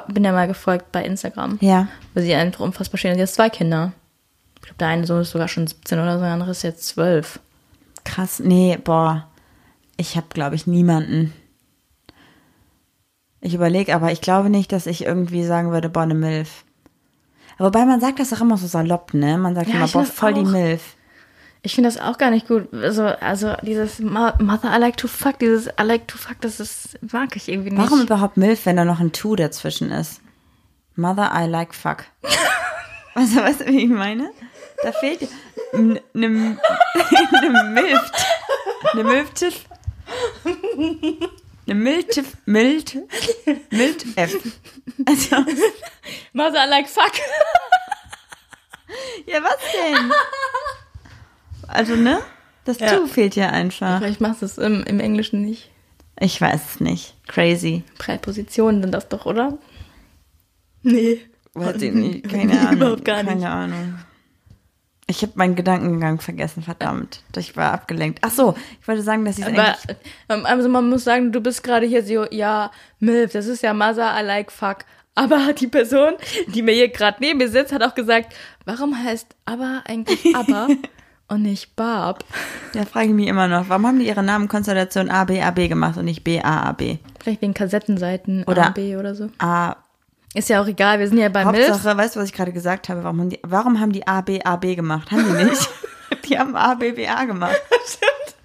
[0.08, 1.58] bin ja mal gefolgt bei Instagram.
[1.60, 1.88] Ja.
[2.14, 3.16] Weil sie einfach unfassbar schön ist.
[3.16, 3.92] Sie hat zwei Kinder.
[4.56, 6.86] Ich glaube, der eine Sohn ist sogar schon 17 oder so, der andere ist jetzt
[6.86, 7.40] 12.
[8.04, 8.38] krass.
[8.38, 9.28] Nee, boah.
[9.96, 11.32] Ich habe, glaube ich, niemanden.
[13.40, 16.64] Ich überlege, aber ich glaube nicht, dass ich irgendwie sagen würde, boah, eine Milf.
[17.58, 19.36] Wobei man sagt das auch immer so salopp, ne?
[19.36, 20.50] Man sagt Ja, immer, boah, voll die auch.
[20.50, 20.94] Milf.
[21.64, 22.72] Ich finde das auch gar nicht gut.
[22.74, 26.98] Also, also dieses Mother I like to fuck, dieses I like to fuck, das ist,
[27.12, 27.80] mag ich irgendwie nicht.
[27.80, 30.20] Warum überhaupt Milf, wenn da noch ein To dazwischen ist?
[30.96, 32.04] Mother, I like fuck.
[33.14, 34.30] weißt du, weißt du, wie ich meine?
[34.82, 35.28] Da fehlt
[35.72, 36.28] eine ne,
[37.40, 38.10] ne Milf.
[38.92, 39.64] Eine Milftiff.
[41.64, 42.36] Eine Milftiff.
[42.44, 42.98] Mild.
[43.70, 44.34] Mild F.
[45.06, 45.36] Also,
[46.32, 47.12] Mother I like fuck.
[49.26, 50.12] ja, was denn?
[51.72, 52.18] Also, ne?
[52.64, 52.96] Das Ja.
[52.96, 53.98] To fehlt ja einfach.
[53.98, 55.70] Vielleicht machst du es im, im Englischen nicht.
[56.20, 57.14] Ich weiß es nicht.
[57.26, 57.82] Crazy.
[57.98, 59.58] Präpositionen sind das doch, oder?
[60.82, 61.20] Nee.
[61.54, 62.28] Weiß ich nicht.
[62.28, 62.72] Keine Ahnung.
[62.76, 63.46] Überhaupt gar Keine nicht.
[63.46, 63.98] Ahnung.
[65.08, 67.22] Ich habe meinen Gedankengang vergessen, verdammt.
[67.36, 68.20] Ich war abgelenkt.
[68.22, 69.96] Ach so, ich wollte sagen, dass ich es Aber eigentlich...
[70.28, 72.70] ähm, also man muss sagen, du bist gerade hier so, ja,
[73.00, 74.78] Milf, das ist ja Mother, I like fuck.
[75.14, 76.14] Aber die Person,
[76.54, 80.68] die mir hier gerade neben mir sitzt, hat auch gesagt, warum heißt aber eigentlich aber
[81.32, 82.24] und nicht Barb?
[82.74, 85.68] Da frage ich mich immer noch, warum haben die ihre Namenkonstellation A, B, A, B
[85.68, 86.98] gemacht und nicht B, A, A, B?
[87.20, 89.28] Vielleicht wegen Kassettenseiten Oder- A, B oder so.
[89.38, 89.76] A,
[90.34, 91.68] Ist ja auch egal, wir sind ja bei Milf.
[91.70, 93.02] Hauptsache, weißt du, was ich gerade gesagt habe?
[93.04, 95.10] Warum haben, die, warum haben die A, B, A, B gemacht?
[95.10, 95.68] Haben die nicht?
[96.28, 97.60] die haben A, B, B, A gemacht.
[97.86, 98.36] Stimmt.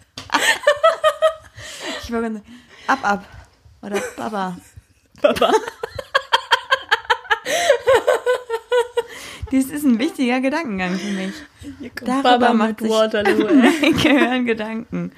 [2.03, 2.43] ich wollte sagen,
[2.87, 3.23] ab, ab.
[3.81, 4.57] Oder Baba.
[5.21, 5.51] Baba.
[9.51, 11.33] Dies ist ein wichtiger Gedankengang für mich.
[11.79, 13.47] Hier kommt Darüber Baba macht mit sich Waterloo,
[14.03, 15.11] Gehirn Gedanken.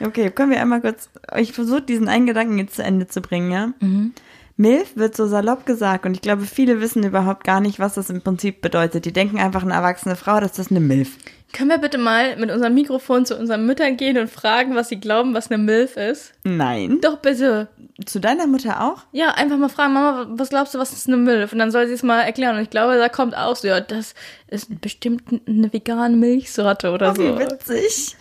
[0.00, 3.50] Okay, können wir einmal kurz, ich versuche diesen einen Gedanken jetzt zu Ende zu bringen,
[3.50, 3.72] ja?
[3.80, 4.12] Mhm.
[4.56, 8.10] Milf wird so salopp gesagt und ich glaube, viele wissen überhaupt gar nicht, was das
[8.10, 9.04] im Prinzip bedeutet.
[9.04, 11.16] Die denken einfach, eine erwachsene Frau, das ist eine Milf.
[11.52, 15.00] Können wir bitte mal mit unserem Mikrofon zu unseren Müttern gehen und fragen, was sie
[15.00, 16.34] glauben, was eine Milf ist?
[16.44, 16.98] Nein.
[17.00, 17.68] Doch bitte.
[18.04, 19.02] Zu deiner Mutter auch?
[19.12, 21.52] Ja, einfach mal fragen, Mama, was glaubst du, was ist eine Milf?
[21.52, 22.56] Und dann soll sie es mal erklären.
[22.56, 24.14] Und ich glaube, da kommt auch so, ja, das
[24.48, 27.38] ist bestimmt eine vegane Milchsorte oder wie so.
[27.38, 28.16] witzig.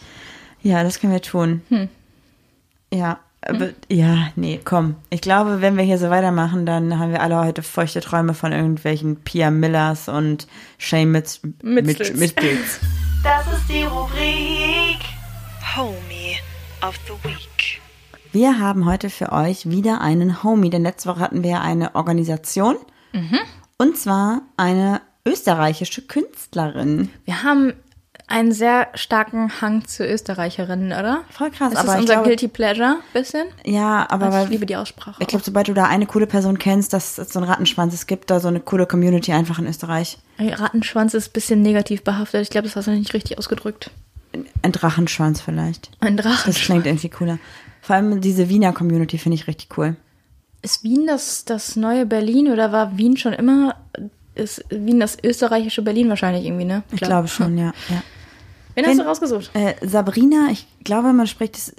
[0.64, 1.62] Ja, das können wir tun.
[1.70, 1.90] Hm.
[2.94, 4.96] Ja, aber, ja, nee, komm.
[5.10, 8.52] Ich glaube, wenn wir hier so weitermachen, dann haben wir alle heute feuchte Träume von
[8.54, 10.48] irgendwelchen Pia Millers und
[10.78, 12.14] Shane Mitz Mitzels.
[12.14, 12.80] Mitch- Mitzels.
[13.28, 15.00] Das ist die Rubrik
[15.76, 16.38] Homie
[16.82, 17.82] of the Week.
[18.32, 22.78] Wir haben heute für euch wieder einen Homie, denn letzte Woche hatten wir eine Organisation.
[23.12, 23.40] Mhm.
[23.78, 27.10] Und zwar eine österreichische Künstlerin.
[27.26, 27.74] Wir haben
[28.30, 31.24] einen sehr starken Hang zu Österreicherinnen, oder?
[31.30, 33.46] Voll krass, Ist aber das ich unser glaube- Guilty Pleasure, bisschen?
[33.66, 35.16] Ja, aber Also ich weil, liebe die Aussprache.
[35.22, 38.06] ich glaube, sobald du da eine coole Person kennst, dass es so ein Rattenschwanz, es
[38.06, 40.18] gibt da so eine coole Community einfach in Österreich.
[40.40, 42.42] Rattenschwanz ist ein bisschen negativ behaftet.
[42.42, 43.92] Ich glaube, das hast du nicht richtig ausgedrückt.
[44.62, 45.90] Ein Drachenschwanz vielleicht.
[46.02, 46.66] Ein Das Drachenschwanz.
[46.66, 47.40] klingt irgendwie cooler.
[47.82, 49.96] Vor allem diese Wiener Community finde ich richtig cool.
[50.62, 53.76] Ist Wien das, das neue Berlin oder war Wien schon immer,
[54.36, 56.84] ist Wien das österreichische Berlin wahrscheinlich irgendwie, ne?
[56.92, 57.72] Ich glaube schon, ja.
[57.90, 58.04] ja.
[58.78, 59.50] Wen hast Wenn- du rausgesucht?
[59.56, 61.76] Äh, Sabrina, ich glaube, man spricht es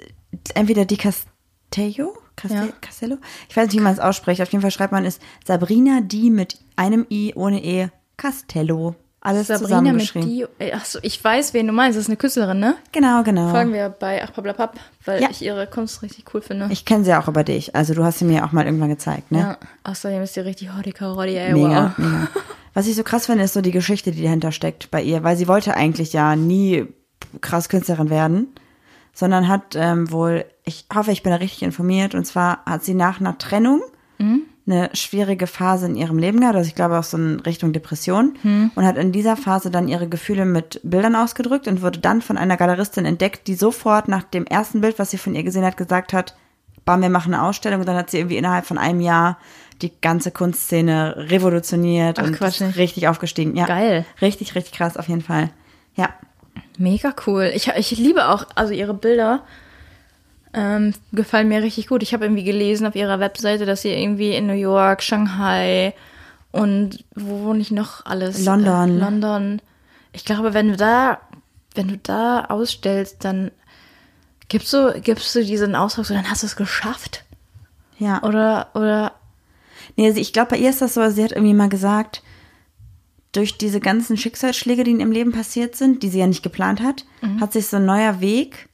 [0.53, 2.73] entweder die Castello, Castel, Ja.
[2.81, 3.17] Castello.
[3.47, 4.41] Ich weiß nicht, wie man es ausspricht.
[4.41, 7.87] Auf jeden Fall schreibt man es Sabrina, die mit einem I ohne E,
[8.17, 8.95] Castello.
[9.21, 10.29] Alles Sabrina mit zusammengeschrieben.
[10.29, 10.45] die.
[10.59, 11.97] ey, Achso, ich weiß, wen du meinst.
[11.97, 12.75] Das ist eine Künstlerin, ne?
[12.93, 13.49] Genau, genau.
[13.49, 15.29] Folgen wir bei Ach Pablapap, weil Ja.
[15.29, 16.67] ich ihre Kunst richtig cool finde.
[16.69, 17.75] Ich kenne sie auch über dich.
[17.75, 19.39] Also du hast sie mir auch mal irgendwann gezeigt, ne?
[19.39, 19.57] ja.
[19.83, 21.97] Außerdem ist sie richtig Hodika-Roddy, ey, Mega, wow.
[21.97, 22.27] mega.
[22.79, 25.35] Was ich so krass finde, ist so die Geschichte, die dahinter steckt bei ihr, weil
[25.35, 26.85] sie wollte eigentlich ja nie
[27.41, 28.47] krass Künstlerin werden,
[29.13, 32.93] sondern hat ähm, wohl, ich hoffe, ich bin da richtig informiert, und zwar hat sie
[32.93, 33.81] nach einer Trennung
[34.65, 38.37] eine schwierige Phase in ihrem Leben gehabt, also ich glaube auch so in Richtung Depression
[38.75, 42.37] und hat in dieser Phase dann ihre Gefühle mit Bildern ausgedrückt und wurde dann von
[42.37, 45.75] einer Galeristin entdeckt, die sofort nach dem ersten Bild, was sie von ihr gesehen hat,
[45.75, 46.33] gesagt hat,
[46.89, 47.81] bam, wir machen eine Ausstellung.
[47.81, 49.37] Und dann hat sie irgendwie innerhalb von einem Jahr
[49.81, 52.77] die ganze Kunstszene revolutioniert Ach, und Quatsch ist nicht.
[52.77, 53.55] richtig aufgestiegen.
[53.55, 53.65] Ja.
[53.65, 54.05] Geil.
[54.21, 55.49] Richtig, richtig krass auf jeden Fall.
[55.95, 56.09] Ja.
[56.77, 57.51] Mega cool.
[57.53, 59.43] Ich, ich liebe auch, also ihre Bilder
[60.53, 62.03] ähm, gefallen mir richtig gut.
[62.03, 65.93] Ich habe irgendwie gelesen auf ihrer Webseite, dass sie irgendwie in New York, Shanghai
[66.51, 68.43] und wo wohne ich noch alles?
[68.43, 68.97] London.
[68.97, 69.61] Äh, London.
[70.11, 71.19] Ich glaube, wenn du da,
[71.75, 73.51] wenn du da ausstellst, dann
[74.47, 77.23] gibst du, gibst du diesen Ausdruck so, dann hast du es geschafft.
[77.99, 78.23] Ja.
[78.23, 79.11] Oder, oder,
[79.95, 82.23] Nee, ich glaube, bei ihr ist das so, sie hat irgendwie mal gesagt,
[83.31, 86.81] durch diese ganzen Schicksalsschläge, die in ihrem Leben passiert sind, die sie ja nicht geplant
[86.81, 87.41] hat, Mhm.
[87.41, 88.69] hat sich so ein neuer Weg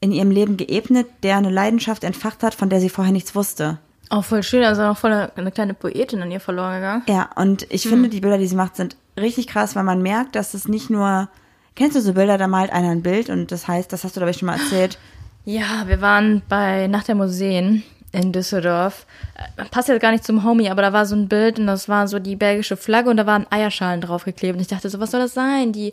[0.00, 3.78] in ihrem Leben geebnet, der eine Leidenschaft entfacht hat, von der sie vorher nichts wusste.
[4.12, 7.02] auch voll schön, also auch voll eine, eine kleine Poetin an ihr verloren gegangen.
[7.08, 7.90] Ja, und ich Hm.
[7.92, 10.90] finde, die Bilder, die sie macht, sind richtig krass, weil man merkt, dass es nicht
[10.90, 11.28] nur
[11.76, 14.20] Kennst du so Bilder, da malt einer ein Bild und das heißt, das hast du,
[14.20, 14.98] glaube ich, schon mal erzählt.
[15.44, 19.06] Ja, wir waren bei Nacht der Museen in Düsseldorf.
[19.56, 21.88] Äh, Passt jetzt gar nicht zum Homie, aber da war so ein Bild und das
[21.88, 24.54] war so die belgische Flagge und da waren Eierschalen draufgeklebt.
[24.56, 25.72] Und ich dachte so, was soll das sein?
[25.72, 25.92] Die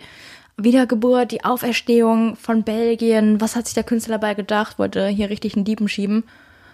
[0.57, 3.39] Wiedergeburt, die Auferstehung von Belgien.
[3.39, 4.79] Was hat sich der Künstler dabei gedacht?
[4.79, 6.23] Wollte hier richtig einen Diepen schieben.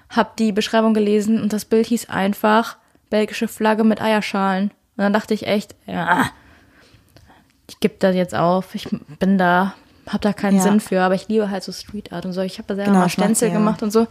[0.09, 2.77] Hab die Beschreibung gelesen und das Bild hieß einfach
[3.09, 4.71] belgische Flagge mit Eierschalen.
[4.95, 6.29] Und dann dachte ich echt, ja,
[7.69, 8.75] ich gebe das jetzt auf.
[8.75, 8.87] Ich
[9.19, 9.73] bin da,
[10.07, 10.63] hab da keinen Ja.
[10.63, 12.41] Sinn für, aber ich liebe halt so Street Art und so.
[12.41, 13.53] Ich habe da selber Genau, mal Stenzel ja.
[13.55, 14.07] gemacht und so.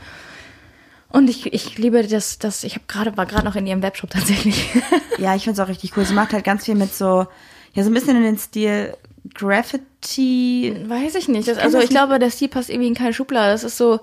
[1.13, 4.11] Und ich, ich liebe das, das ich habe gerade war gerade noch in ihrem Webshop
[4.11, 4.71] tatsächlich.
[5.19, 6.05] Ja, ich finde es auch richtig cool.
[6.05, 7.27] Sie macht halt ganz viel mit so,
[7.75, 8.95] ja, so ein bisschen in den Stil
[9.35, 10.75] Graffiti.
[10.87, 11.47] Weiß ich nicht.
[11.47, 13.53] Das, also ich glaube, der Stil passt irgendwie in keine Schublade.
[13.53, 14.01] Das ist so.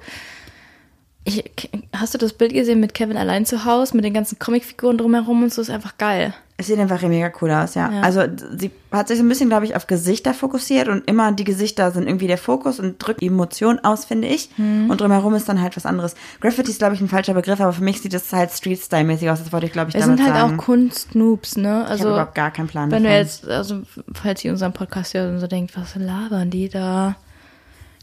[1.29, 4.97] Ich, hast du das Bild gesehen mit Kevin allein zu Hause, mit den ganzen Comicfiguren
[4.97, 5.61] drumherum und so?
[5.61, 6.33] Ist einfach geil.
[6.57, 7.89] Es sieht einfach mega cool aus, ja.
[7.89, 8.01] Ja.
[8.01, 8.23] Also
[8.57, 11.91] sie hat sich so ein bisschen, glaube ich, auf Gesichter fokussiert und immer die Gesichter
[11.91, 14.49] sind irgendwie der Fokus und drückt die Emotion aus, finde ich.
[14.57, 14.89] Mhm.
[14.89, 16.15] Und drumherum ist dann halt was anderes.
[16.41, 19.39] Graffiti ist, glaube ich, ein falscher Begriff, aber für mich sieht das halt Street-Style-mäßig aus.
[19.41, 20.59] Das wollte ich, glaube ich, Wir damit sind halt sagen.
[20.59, 21.61] auch Kunstnoobs, ne?
[21.61, 23.21] ich habe Also überhaupt gar keinen Plan wenn du davon.
[23.23, 23.81] jetzt, also
[24.13, 27.15] falls ihr unseren Podcast hört und so denkt, was labern die da?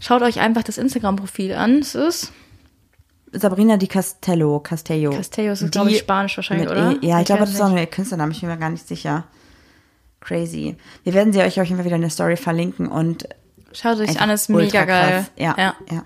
[0.00, 1.80] Schaut euch einfach das Instagram-Profil an.
[1.80, 2.32] Es ist
[3.38, 5.10] Sabrina Di Castello, Castello.
[5.10, 6.96] Castello, ist glaube ich Spanisch wahrscheinlich, oder?
[7.00, 7.06] E.
[7.06, 8.32] Ja, ich glaube, weiß das ist auch nur ihr Künstlername.
[8.32, 9.24] Ich bin mir gar nicht sicher.
[10.20, 10.76] Crazy.
[11.04, 13.28] Wir werden sie euch auf jeden Fall wieder in der Story verlinken und
[13.72, 15.26] Schaut euch an, ist mega geil.
[15.36, 15.74] Ja, ja.
[15.90, 16.02] ja.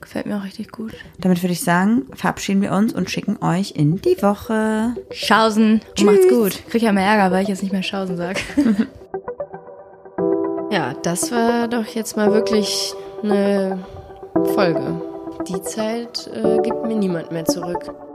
[0.00, 0.94] Gefällt mir auch richtig gut.
[1.18, 4.94] Damit würde ich sagen, verabschieden wir uns und schicken euch in die Woche.
[5.10, 5.82] Schausen.
[5.98, 6.62] Und macht's gut.
[6.70, 8.40] Krieg ja mehr Ärger, weil ich jetzt nicht mehr Schausen sag.
[10.70, 13.84] Ja, das war doch jetzt mal wirklich eine
[14.54, 15.02] Folge.
[15.48, 18.09] Die Zeit äh, gibt mir niemand mehr zurück.